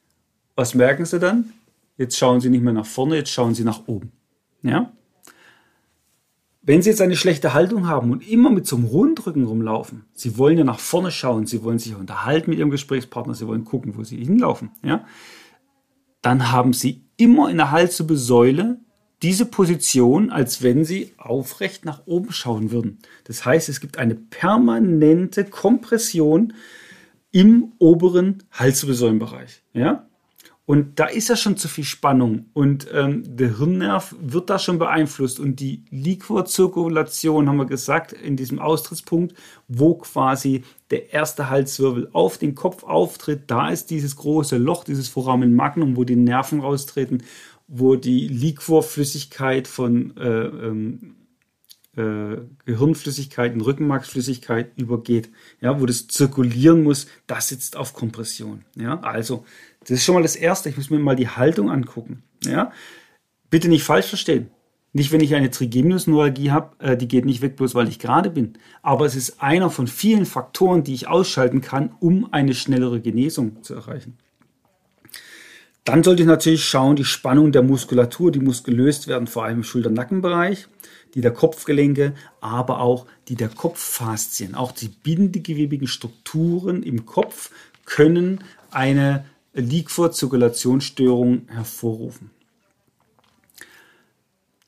Was 0.54 0.76
merken 0.76 1.04
Sie 1.04 1.18
dann? 1.18 1.52
Jetzt 1.96 2.16
schauen 2.16 2.40
Sie 2.40 2.48
nicht 2.48 2.62
mehr 2.62 2.72
nach 2.72 2.86
vorne, 2.86 3.16
jetzt 3.16 3.32
schauen 3.32 3.56
Sie 3.56 3.64
nach 3.64 3.88
oben. 3.88 4.12
Ja? 4.62 4.92
Wenn 6.62 6.80
Sie 6.80 6.90
jetzt 6.90 7.00
eine 7.00 7.16
schlechte 7.16 7.54
Haltung 7.54 7.88
haben 7.88 8.12
und 8.12 8.26
immer 8.26 8.50
mit 8.50 8.68
so 8.68 8.76
einem 8.76 8.84
Rundrücken 8.84 9.46
rumlaufen, 9.46 10.04
Sie 10.12 10.38
wollen 10.38 10.56
ja 10.56 10.64
nach 10.64 10.78
vorne 10.78 11.10
schauen, 11.10 11.46
Sie 11.46 11.64
wollen 11.64 11.80
sich 11.80 11.96
unterhalten 11.96 12.50
mit 12.50 12.60
Ihrem 12.60 12.70
Gesprächspartner, 12.70 13.34
Sie 13.34 13.48
wollen 13.48 13.64
gucken, 13.64 13.96
wo 13.96 14.04
Sie 14.04 14.24
hinlaufen, 14.24 14.70
ja? 14.84 15.04
Dann 16.22 16.52
haben 16.52 16.72
Sie 16.72 17.02
immer 17.16 17.50
in 17.50 17.56
der 17.56 17.72
Halswirbelsäule 17.72 18.78
diese 19.22 19.46
Position, 19.46 20.30
als 20.30 20.62
wenn 20.62 20.84
Sie 20.84 21.12
aufrecht 21.18 21.84
nach 21.84 22.06
oben 22.06 22.32
schauen 22.32 22.70
würden. 22.70 22.98
Das 23.24 23.44
heißt, 23.44 23.68
es 23.68 23.80
gibt 23.80 23.98
eine 23.98 24.14
permanente 24.14 25.44
Kompression 25.44 26.54
im 27.30 27.72
oberen 27.78 28.42
Halswirbelsäulenbereich. 28.52 29.62
Ja? 29.72 30.06
Und 30.70 31.00
da 31.00 31.06
ist 31.06 31.28
ja 31.28 31.34
schon 31.34 31.56
zu 31.56 31.66
viel 31.66 31.82
Spannung 31.82 32.46
und 32.52 32.86
ähm, 32.92 33.24
der 33.26 33.58
Hirnnerv 33.58 34.14
wird 34.20 34.50
da 34.50 34.58
schon 34.60 34.78
beeinflusst 34.78 35.40
und 35.40 35.58
die 35.58 35.84
Liquorzirkulation, 35.90 37.48
haben 37.48 37.56
wir 37.56 37.66
gesagt, 37.66 38.12
in 38.12 38.36
diesem 38.36 38.60
Austrittspunkt, 38.60 39.34
wo 39.66 39.96
quasi 39.96 40.62
der 40.92 41.12
erste 41.12 41.50
Halswirbel 41.50 42.08
auf 42.12 42.38
den 42.38 42.54
Kopf 42.54 42.84
auftritt, 42.84 43.50
da 43.50 43.70
ist 43.70 43.90
dieses 43.90 44.14
große 44.14 44.58
Loch, 44.58 44.84
dieses 44.84 45.08
Foramen 45.08 45.56
Magnum, 45.56 45.96
wo 45.96 46.04
die 46.04 46.14
Nerven 46.14 46.60
raustreten, 46.60 47.24
wo 47.70 47.94
die 47.94 48.26
Liquorflüssigkeit 48.26 49.68
von 49.68 50.16
äh, 50.16 50.28
ähm, 50.28 51.14
äh, 51.96 52.36
Gehirnflüssigkeit 52.64 53.54
in 53.54 53.60
Rückenmarksflüssigkeit 53.60 54.72
übergeht, 54.76 55.30
ja, 55.60 55.80
wo 55.80 55.86
das 55.86 56.08
zirkulieren 56.08 56.82
muss, 56.82 57.06
das 57.28 57.48
sitzt 57.48 57.76
auf 57.76 57.94
Kompression. 57.94 58.64
Ja, 58.74 59.00
also 59.00 59.44
das 59.80 59.90
ist 59.90 60.04
schon 60.04 60.16
mal 60.16 60.22
das 60.22 60.36
Erste. 60.36 60.68
Ich 60.68 60.76
muss 60.76 60.90
mir 60.90 60.98
mal 60.98 61.16
die 61.16 61.28
Haltung 61.28 61.70
angucken. 61.70 62.24
Ja, 62.44 62.72
bitte 63.50 63.68
nicht 63.68 63.84
falsch 63.84 64.06
verstehen. 64.06 64.50
Nicht, 64.92 65.12
wenn 65.12 65.20
ich 65.20 65.36
eine 65.36 65.50
Trigeminusneuralgie 65.50 66.50
habe, 66.50 66.74
äh, 66.80 66.96
die 66.96 67.06
geht 67.06 67.24
nicht 67.24 67.40
weg, 67.40 67.54
bloß 67.54 67.76
weil 67.76 67.88
ich 67.88 68.00
gerade 68.00 68.30
bin. 68.30 68.54
Aber 68.82 69.06
es 69.06 69.14
ist 69.14 69.40
einer 69.40 69.70
von 69.70 69.86
vielen 69.86 70.26
Faktoren, 70.26 70.82
die 70.82 70.94
ich 70.94 71.06
ausschalten 71.06 71.60
kann, 71.60 71.94
um 72.00 72.32
eine 72.32 72.54
schnellere 72.54 73.00
Genesung 73.00 73.62
zu 73.62 73.74
erreichen. 73.74 74.18
Dann 75.84 76.04
sollte 76.04 76.22
ich 76.22 76.28
natürlich 76.28 76.64
schauen, 76.64 76.96
die 76.96 77.04
Spannung 77.04 77.52
der 77.52 77.62
Muskulatur, 77.62 78.30
die 78.30 78.40
muss 78.40 78.64
gelöst 78.64 79.08
werden, 79.08 79.26
vor 79.26 79.44
allem 79.44 79.58
im 79.58 79.64
Schulter-Nackenbereich, 79.64 80.68
die 81.14 81.20
der 81.20 81.32
Kopfgelenke, 81.32 82.14
aber 82.40 82.80
auch 82.80 83.06
die 83.28 83.34
der 83.34 83.48
Kopffaszien. 83.48 84.54
Auch 84.54 84.72
die 84.72 84.88
bindegewebigen 84.88 85.88
Strukturen 85.88 86.82
im 86.82 87.06
Kopf 87.06 87.50
können 87.86 88.44
eine 88.70 89.24
Liquorzirkulationsstörung 89.54 91.48
hervorrufen. 91.48 92.30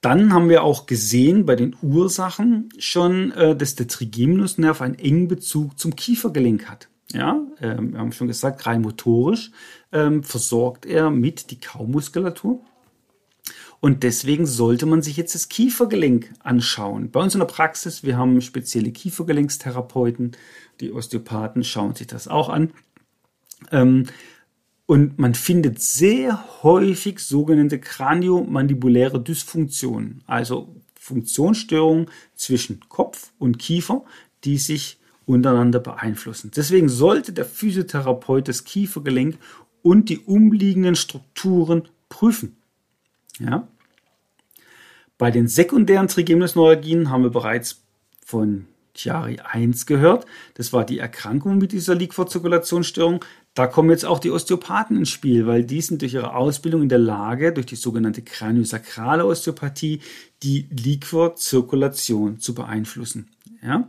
Dann 0.00 0.32
haben 0.32 0.48
wir 0.48 0.64
auch 0.64 0.86
gesehen 0.86 1.46
bei 1.46 1.54
den 1.54 1.76
Ursachen 1.80 2.70
schon, 2.78 3.30
äh, 3.32 3.54
dass 3.54 3.76
der 3.76 3.86
Trigeminusnerv 3.86 4.82
einen 4.82 4.98
engen 4.98 5.28
Bezug 5.28 5.78
zum 5.78 5.94
Kiefergelenk 5.94 6.68
hat. 6.68 6.88
Ja, 7.12 7.40
ähm, 7.60 7.92
wir 7.92 8.00
haben 8.00 8.12
schon 8.12 8.28
gesagt, 8.28 8.66
rein 8.66 8.82
motorisch 8.82 9.50
ähm, 9.92 10.22
versorgt 10.22 10.86
er 10.86 11.10
mit 11.10 11.50
die 11.50 11.60
Kaumuskulatur. 11.60 12.60
Und 13.80 14.04
deswegen 14.04 14.46
sollte 14.46 14.86
man 14.86 15.02
sich 15.02 15.16
jetzt 15.16 15.34
das 15.34 15.48
Kiefergelenk 15.48 16.32
anschauen. 16.38 17.10
Bei 17.10 17.20
uns 17.20 17.34
in 17.34 17.40
der 17.40 17.46
Praxis, 17.46 18.04
wir 18.04 18.16
haben 18.16 18.40
spezielle 18.40 18.92
Kiefergelenkstherapeuten, 18.92 20.36
die 20.80 20.92
Osteopathen 20.92 21.64
schauen 21.64 21.94
sich 21.94 22.06
das 22.06 22.28
auch 22.28 22.48
an. 22.48 22.72
Ähm, 23.72 24.06
und 24.86 25.18
man 25.18 25.34
findet 25.34 25.80
sehr 25.80 26.62
häufig 26.62 27.18
sogenannte 27.18 27.78
kraniomandibuläre 27.78 29.20
Dysfunktionen, 29.20 30.22
also 30.26 30.76
Funktionsstörungen 30.94 32.06
zwischen 32.36 32.80
Kopf 32.88 33.32
und 33.38 33.58
Kiefer, 33.58 34.04
die 34.44 34.58
sich 34.58 35.00
untereinander 35.34 35.80
beeinflussen. 35.80 36.50
Deswegen 36.54 36.88
sollte 36.88 37.32
der 37.32 37.44
Physiotherapeut 37.44 38.48
das 38.48 38.64
Kiefergelenk 38.64 39.38
und 39.82 40.08
die 40.08 40.18
umliegenden 40.18 40.96
Strukturen 40.96 41.88
prüfen. 42.08 42.56
Ja? 43.38 43.68
Bei 45.18 45.30
den 45.30 45.48
sekundären 45.48 46.08
Trigeminusneuralgien 46.08 47.10
haben 47.10 47.22
wir 47.22 47.30
bereits 47.30 47.82
von 48.24 48.66
Chiari 48.94 49.38
1 49.40 49.86
gehört. 49.86 50.26
Das 50.54 50.72
war 50.72 50.84
die 50.84 50.98
Erkrankung 50.98 51.58
mit 51.58 51.72
dieser 51.72 51.94
Liquorzirkulationsstörung. 51.94 53.24
Da 53.54 53.66
kommen 53.66 53.90
jetzt 53.90 54.04
auch 54.04 54.18
die 54.18 54.30
Osteopathen 54.30 54.96
ins 54.96 55.10
Spiel, 55.10 55.46
weil 55.46 55.64
die 55.64 55.80
sind 55.80 56.02
durch 56.02 56.14
ihre 56.14 56.34
Ausbildung 56.34 56.82
in 56.82 56.88
der 56.88 56.98
Lage, 56.98 57.52
durch 57.52 57.66
die 57.66 57.76
sogenannte 57.76 58.22
kraniosakrale 58.22 59.26
Osteopathie, 59.26 60.00
die 60.42 60.68
Liquorzirkulation 60.70 62.38
zu 62.38 62.54
beeinflussen. 62.54 63.28
Ja? 63.62 63.88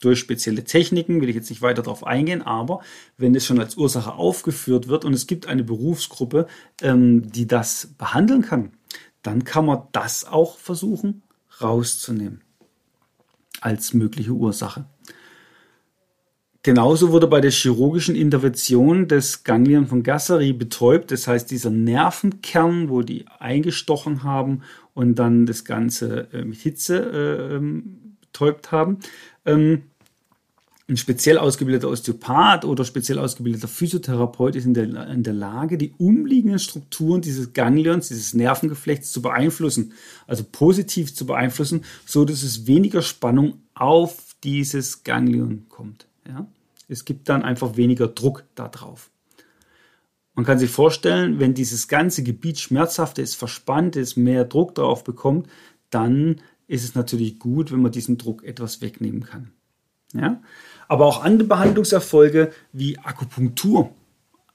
Durch 0.00 0.18
spezielle 0.18 0.64
Techniken 0.64 1.20
will 1.20 1.28
ich 1.28 1.36
jetzt 1.36 1.50
nicht 1.50 1.62
weiter 1.62 1.82
darauf 1.82 2.06
eingehen, 2.06 2.42
aber 2.42 2.80
wenn 3.18 3.34
es 3.34 3.44
schon 3.44 3.60
als 3.60 3.76
Ursache 3.76 4.14
aufgeführt 4.14 4.88
wird 4.88 5.04
und 5.04 5.12
es 5.12 5.26
gibt 5.26 5.46
eine 5.46 5.62
Berufsgruppe, 5.62 6.46
ähm, 6.80 7.30
die 7.30 7.46
das 7.46 7.94
behandeln 7.98 8.42
kann, 8.42 8.72
dann 9.22 9.44
kann 9.44 9.66
man 9.66 9.82
das 9.92 10.24
auch 10.24 10.58
versuchen 10.58 11.22
rauszunehmen 11.60 12.40
als 13.60 13.92
mögliche 13.92 14.32
Ursache. 14.32 14.86
Genauso 16.62 17.10
wurde 17.10 17.26
bei 17.26 17.40
der 17.40 17.50
chirurgischen 17.50 18.14
Intervention 18.14 19.08
des 19.08 19.44
Ganglion 19.44 19.86
von 19.86 20.02
Gasseri 20.02 20.52
betäubt. 20.52 21.10
Das 21.10 21.26
heißt, 21.26 21.50
dieser 21.50 21.70
Nervenkern, 21.70 22.90
wo 22.90 23.00
die 23.00 23.24
eingestochen 23.38 24.24
haben 24.24 24.62
und 24.92 25.14
dann 25.14 25.46
das 25.46 25.64
Ganze 25.64 26.28
äh, 26.32 26.44
mit 26.44 26.58
Hitze 26.58 26.98
äh, 26.98 27.56
ähm, 27.56 28.16
betäubt 28.20 28.72
haben. 28.72 28.98
Ähm, 29.46 29.84
ein 30.90 30.96
speziell 30.96 31.38
ausgebildeter 31.38 31.88
Osteopath 31.88 32.64
oder 32.64 32.84
speziell 32.84 33.18
ausgebildeter 33.18 33.68
Physiotherapeut 33.68 34.56
ist 34.56 34.64
in 34.64 34.74
der, 34.74 35.08
in 35.08 35.22
der 35.22 35.32
Lage, 35.32 35.78
die 35.78 35.94
umliegenden 35.98 36.58
Strukturen 36.58 37.22
dieses 37.22 37.52
Ganglions, 37.52 38.08
dieses 38.08 38.34
Nervengeflechts 38.34 39.12
zu 39.12 39.22
beeinflussen, 39.22 39.92
also 40.26 40.44
positiv 40.50 41.14
zu 41.14 41.26
beeinflussen, 41.26 41.84
so 42.04 42.24
dass 42.24 42.42
es 42.42 42.66
weniger 42.66 43.02
Spannung 43.02 43.62
auf 43.74 44.34
dieses 44.42 45.04
Ganglion 45.04 45.66
kommt. 45.68 46.06
Ja? 46.26 46.46
Es 46.88 47.04
gibt 47.04 47.28
dann 47.28 47.42
einfach 47.42 47.76
weniger 47.76 48.08
Druck 48.08 48.44
darauf. 48.56 49.10
Man 50.34 50.44
kann 50.44 50.58
sich 50.58 50.70
vorstellen, 50.70 51.38
wenn 51.38 51.54
dieses 51.54 51.86
ganze 51.86 52.24
Gebiet 52.24 52.58
schmerzhaft 52.58 53.18
ist, 53.18 53.36
verspannt 53.36 53.94
ist, 53.94 54.16
mehr 54.16 54.44
Druck 54.44 54.74
darauf 54.74 55.04
bekommt, 55.04 55.48
dann 55.90 56.40
ist 56.66 56.82
es 56.82 56.94
natürlich 56.94 57.38
gut, 57.38 57.70
wenn 57.70 57.82
man 57.82 57.92
diesen 57.92 58.18
Druck 58.18 58.42
etwas 58.42 58.80
wegnehmen 58.80 59.22
kann. 59.22 59.52
Ja? 60.14 60.40
Aber 60.90 61.06
auch 61.06 61.22
andere 61.22 61.46
Behandlungserfolge 61.46 62.50
wie 62.72 62.98
Akupunktur 62.98 63.94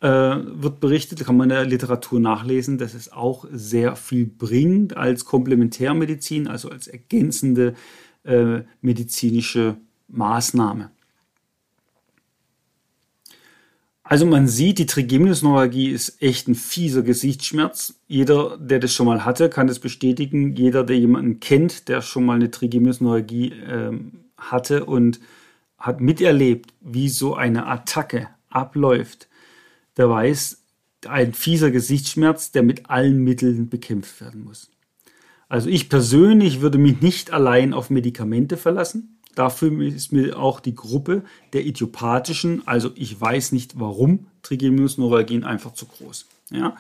äh, 0.02 0.08
wird 0.10 0.82
berichtet, 0.82 1.24
kann 1.24 1.38
man 1.38 1.50
in 1.50 1.56
der 1.56 1.64
Literatur 1.64 2.20
nachlesen, 2.20 2.78
dass 2.78 2.94
es 2.94 3.10
auch 3.10 3.46
sehr 3.54 3.96
viel 3.96 4.26
bringt 4.26 4.98
als 4.98 5.24
Komplementärmedizin, 5.24 6.50
also 6.50 6.70
als 6.70 6.88
ergänzende 6.88 7.74
äh, 8.26 8.64
medizinische 8.82 9.78
Maßnahme. 10.10 10.92
Also 14.04 14.26
man 14.26 14.50
sieht, 14.50 14.80
die 14.80 14.88
Trigeminusneuralgie 14.88 15.88
ist 15.88 16.22
echt 16.22 16.50
ein 16.50 16.56
fieser 16.56 17.02
Gesichtsschmerz. 17.02 17.94
Jeder, 18.10 18.58
der 18.58 18.80
das 18.80 18.94
schon 18.94 19.06
mal 19.06 19.24
hatte, 19.24 19.50
kann 19.50 19.68
das 19.68 19.80
bestätigen. 19.80 20.54
Jeder, 20.54 20.84
der 20.84 21.00
jemanden 21.00 21.40
kennt, 21.40 21.88
der 21.88 22.02
schon 22.02 22.26
mal 22.26 22.36
eine 22.36 22.52
Trigeminusneuralgie 22.52 23.54
ähm, 23.66 24.26
hatte 24.38 24.84
und 24.84 25.22
hat 25.78 26.02
miterlebt, 26.02 26.74
wie 26.82 27.10
so 27.10 27.36
eine 27.36 27.68
Attacke 27.68 28.30
abläuft, 28.50 29.28
der 29.98 30.10
weiß, 30.10 30.62
ein 31.08 31.34
fieser 31.34 31.72
Gesichtsschmerz, 31.72 32.52
der 32.52 32.64
mit 32.64 32.90
allen 32.90 33.24
Mitteln 33.24 33.70
bekämpft 33.70 34.22
werden 34.22 34.44
muss. 34.44 34.72
Also 35.48 35.70
ich 35.70 35.90
persönlich 35.90 36.62
würde 36.62 36.78
mich 36.78 37.02
nicht 37.02 37.32
allein 37.32 37.74
auf 37.74 37.90
Medikamente 37.90 38.58
verlassen. 38.58 39.20
Dafür 39.36 39.82
ist 39.82 40.12
mir 40.12 40.40
auch 40.40 40.60
die 40.60 40.74
Gruppe 40.74 41.24
der 41.54 41.66
idiopathischen, 41.66 42.66
also 42.66 42.92
ich 42.96 43.20
weiß 43.20 43.52
nicht 43.52 43.80
warum, 43.80 44.28
Trigeminusneuralgien 44.44 45.44
einfach 45.44 45.74
zu 45.74 45.86
groß. 45.86 46.26
Ja? 46.52 46.76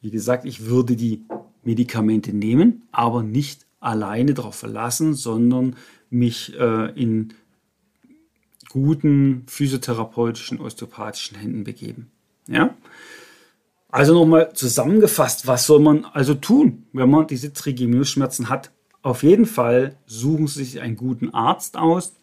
Wie 0.00 0.10
gesagt, 0.10 0.44
ich 0.44 0.66
würde 0.66 0.96
die 0.96 1.24
Medikamente 1.64 2.32
nehmen, 2.32 2.82
aber 2.92 3.22
nicht 3.22 3.66
alleine 3.80 4.34
darauf 4.34 4.54
verlassen, 4.54 5.14
sondern 5.14 5.76
mich 6.10 6.54
äh, 6.58 6.90
in 6.94 7.32
guten 8.74 9.44
physiotherapeutischen, 9.46 10.60
osteopathischen 10.60 11.38
Händen 11.38 11.62
begeben. 11.62 12.10
Ja? 12.48 12.74
Also 13.88 14.14
nochmal 14.14 14.52
zusammengefasst, 14.52 15.46
was 15.46 15.64
soll 15.66 15.78
man 15.78 16.04
also 16.06 16.34
tun, 16.34 16.88
wenn 16.92 17.08
man 17.08 17.28
diese 17.28 17.52
Trigeminusschmerzen 17.52 18.48
hat? 18.48 18.72
Auf 19.00 19.22
jeden 19.22 19.46
Fall 19.46 19.96
suchen 20.06 20.48
Sie 20.48 20.64
sich 20.64 20.80
einen 20.80 20.96
guten 20.96 21.30
Arzt 21.30 21.76
aus, 21.76 22.16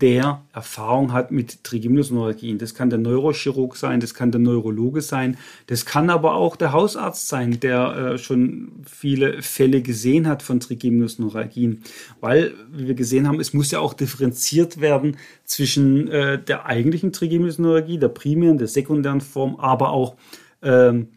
der 0.00 0.42
Erfahrung 0.52 1.12
hat 1.12 1.30
mit 1.30 1.64
Trigeminusneuralgien. 1.64 2.58
Das 2.58 2.74
kann 2.74 2.90
der 2.90 2.98
Neurochirurg 2.98 3.76
sein, 3.76 4.00
das 4.00 4.12
kann 4.12 4.30
der 4.30 4.40
Neurologe 4.40 5.00
sein, 5.00 5.38
das 5.68 5.86
kann 5.86 6.10
aber 6.10 6.34
auch 6.34 6.56
der 6.56 6.72
Hausarzt 6.72 7.28
sein, 7.28 7.60
der 7.60 7.96
äh, 7.96 8.18
schon 8.18 8.72
viele 8.86 9.42
Fälle 9.42 9.80
gesehen 9.80 10.28
hat 10.28 10.42
von 10.42 10.60
Trigeminusneuralgien. 10.60 11.82
Weil, 12.20 12.52
wie 12.70 12.88
wir 12.88 12.94
gesehen 12.94 13.26
haben, 13.26 13.40
es 13.40 13.54
muss 13.54 13.70
ja 13.70 13.80
auch 13.80 13.94
differenziert 13.94 14.82
werden 14.82 15.16
zwischen 15.44 16.08
äh, 16.08 16.42
der 16.42 16.66
eigentlichen 16.66 17.12
Trigeminusneuralgie, 17.12 17.98
der 17.98 18.08
primären, 18.08 18.58
der 18.58 18.68
sekundären 18.68 19.22
Form, 19.22 19.56
aber 19.56 19.90
auch 19.90 20.16
ähm, 20.62 21.08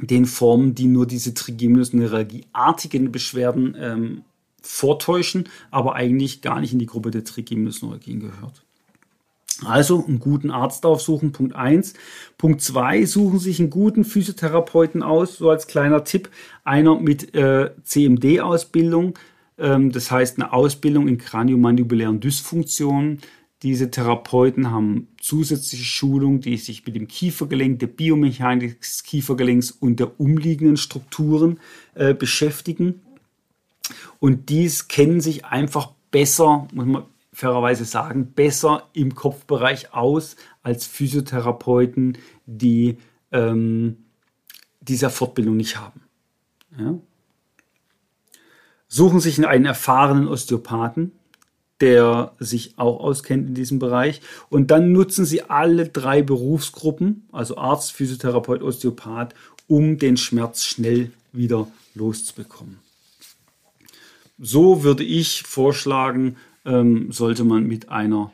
den 0.00 0.24
Formen, 0.24 0.74
die 0.74 0.86
nur 0.86 1.06
diese 1.06 1.34
Trigeminusneuralgie-artigen 1.34 3.12
Beschwerden 3.12 3.76
ähm, 3.78 4.22
vortäuschen, 4.62 5.48
aber 5.70 5.94
eigentlich 5.94 6.42
gar 6.42 6.60
nicht 6.60 6.72
in 6.72 6.78
die 6.78 6.86
Gruppe 6.86 7.10
der 7.10 7.24
Trigeminusneuralgien 7.24 8.20
gehört. 8.20 8.64
Also 9.64 10.04
einen 10.06 10.20
guten 10.20 10.50
Arzt 10.50 10.86
aufsuchen, 10.86 11.32
Punkt 11.32 11.54
1. 11.54 11.94
Punkt 12.38 12.62
2, 12.62 13.04
suchen 13.04 13.38
sich 13.38 13.60
einen 13.60 13.70
guten 13.70 14.04
Physiotherapeuten 14.04 15.02
aus, 15.02 15.36
so 15.36 15.50
als 15.50 15.66
kleiner 15.66 16.04
Tipp. 16.04 16.30
Einer 16.64 16.98
mit 16.98 17.34
äh, 17.34 17.70
CMD-Ausbildung, 17.84 19.18
ähm, 19.58 19.92
das 19.92 20.10
heißt 20.10 20.38
eine 20.38 20.52
Ausbildung 20.52 21.08
in 21.08 21.18
kraniomandibulären 21.18 22.20
Dysfunktionen. 22.20 23.20
Diese 23.62 23.90
Therapeuten 23.90 24.70
haben 24.70 25.08
zusätzliche 25.20 25.84
Schulung, 25.84 26.40
die 26.40 26.56
sich 26.56 26.86
mit 26.86 26.96
dem 26.96 27.08
Kiefergelenk, 27.08 27.78
der 27.80 27.88
Biomechanik 27.88 28.80
des 28.80 29.02
Kiefergelenks 29.02 29.70
und 29.70 30.00
der 30.00 30.18
umliegenden 30.18 30.78
Strukturen 30.78 31.60
äh, 31.94 32.14
beschäftigen. 32.14 33.02
Und 34.18 34.48
dies 34.48 34.88
kennen 34.88 35.20
sich 35.20 35.44
einfach 35.44 35.92
besser, 36.10 36.68
muss 36.72 36.86
man 36.86 37.04
fairerweise 37.32 37.84
sagen, 37.84 38.32
besser 38.32 38.88
im 38.92 39.14
Kopfbereich 39.14 39.94
aus 39.94 40.36
als 40.62 40.86
Physiotherapeuten, 40.86 42.18
die 42.46 42.98
ähm, 43.32 43.98
diese 44.80 45.10
Fortbildung 45.10 45.56
nicht 45.56 45.78
haben. 45.78 46.02
Ja? 46.78 46.98
Suchen 48.88 49.20
sich 49.20 49.44
einen 49.46 49.66
erfahrenen 49.66 50.26
Osteopathen, 50.26 51.12
der 51.80 52.32
sich 52.38 52.74
auch 52.76 53.00
auskennt 53.00 53.48
in 53.48 53.54
diesem 53.54 53.78
Bereich. 53.78 54.20
Und 54.48 54.70
dann 54.70 54.92
nutzen 54.92 55.24
sie 55.24 55.42
alle 55.42 55.88
drei 55.88 56.22
Berufsgruppen, 56.22 57.26
also 57.32 57.56
Arzt, 57.56 57.92
Physiotherapeut, 57.92 58.62
Osteopath, 58.62 59.34
um 59.66 59.96
den 59.98 60.16
Schmerz 60.16 60.64
schnell 60.64 61.12
wieder 61.32 61.68
loszubekommen. 61.94 62.78
So 64.42 64.82
würde 64.82 65.04
ich 65.04 65.42
vorschlagen, 65.42 66.36
ähm, 66.64 67.12
sollte 67.12 67.44
man 67.44 67.66
mit 67.66 67.90
einer 67.90 68.32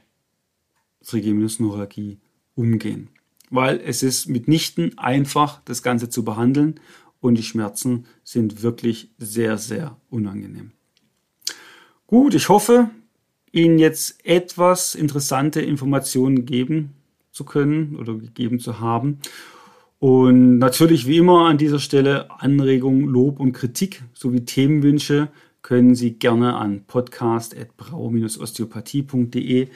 Trigeminusneuralgie 1.04 2.18
umgehen. 2.54 3.08
Weil 3.50 3.80
es 3.84 4.04
ist 4.04 4.28
mitnichten 4.28 4.96
einfach, 4.98 5.60
das 5.64 5.82
Ganze 5.82 6.08
zu 6.08 6.24
behandeln 6.24 6.80
und 7.20 7.36
die 7.36 7.42
Schmerzen 7.42 8.06
sind 8.22 8.62
wirklich 8.62 9.10
sehr, 9.18 9.58
sehr 9.58 9.96
unangenehm. 10.08 10.70
Gut, 12.06 12.34
ich 12.34 12.48
hoffe, 12.48 12.90
Ihnen 13.50 13.78
jetzt 13.78 14.24
etwas 14.24 14.94
interessante 14.94 15.60
Informationen 15.60 16.44
geben 16.44 16.94
zu 17.32 17.44
können 17.44 17.96
oder 17.96 18.14
gegeben 18.14 18.60
zu 18.60 18.80
haben. 18.80 19.18
Und 19.98 20.58
natürlich 20.58 21.06
wie 21.06 21.16
immer 21.16 21.46
an 21.46 21.58
dieser 21.58 21.78
Stelle 21.78 22.30
Anregungen, 22.30 23.06
Lob 23.06 23.40
und 23.40 23.52
Kritik 23.52 24.02
sowie 24.14 24.44
Themenwünsche 24.44 25.28
können 25.66 25.94
Sie 25.96 26.12
gerne 26.12 26.54
an 26.54 26.84
podcast.brau-osteopathie.de 26.86 29.68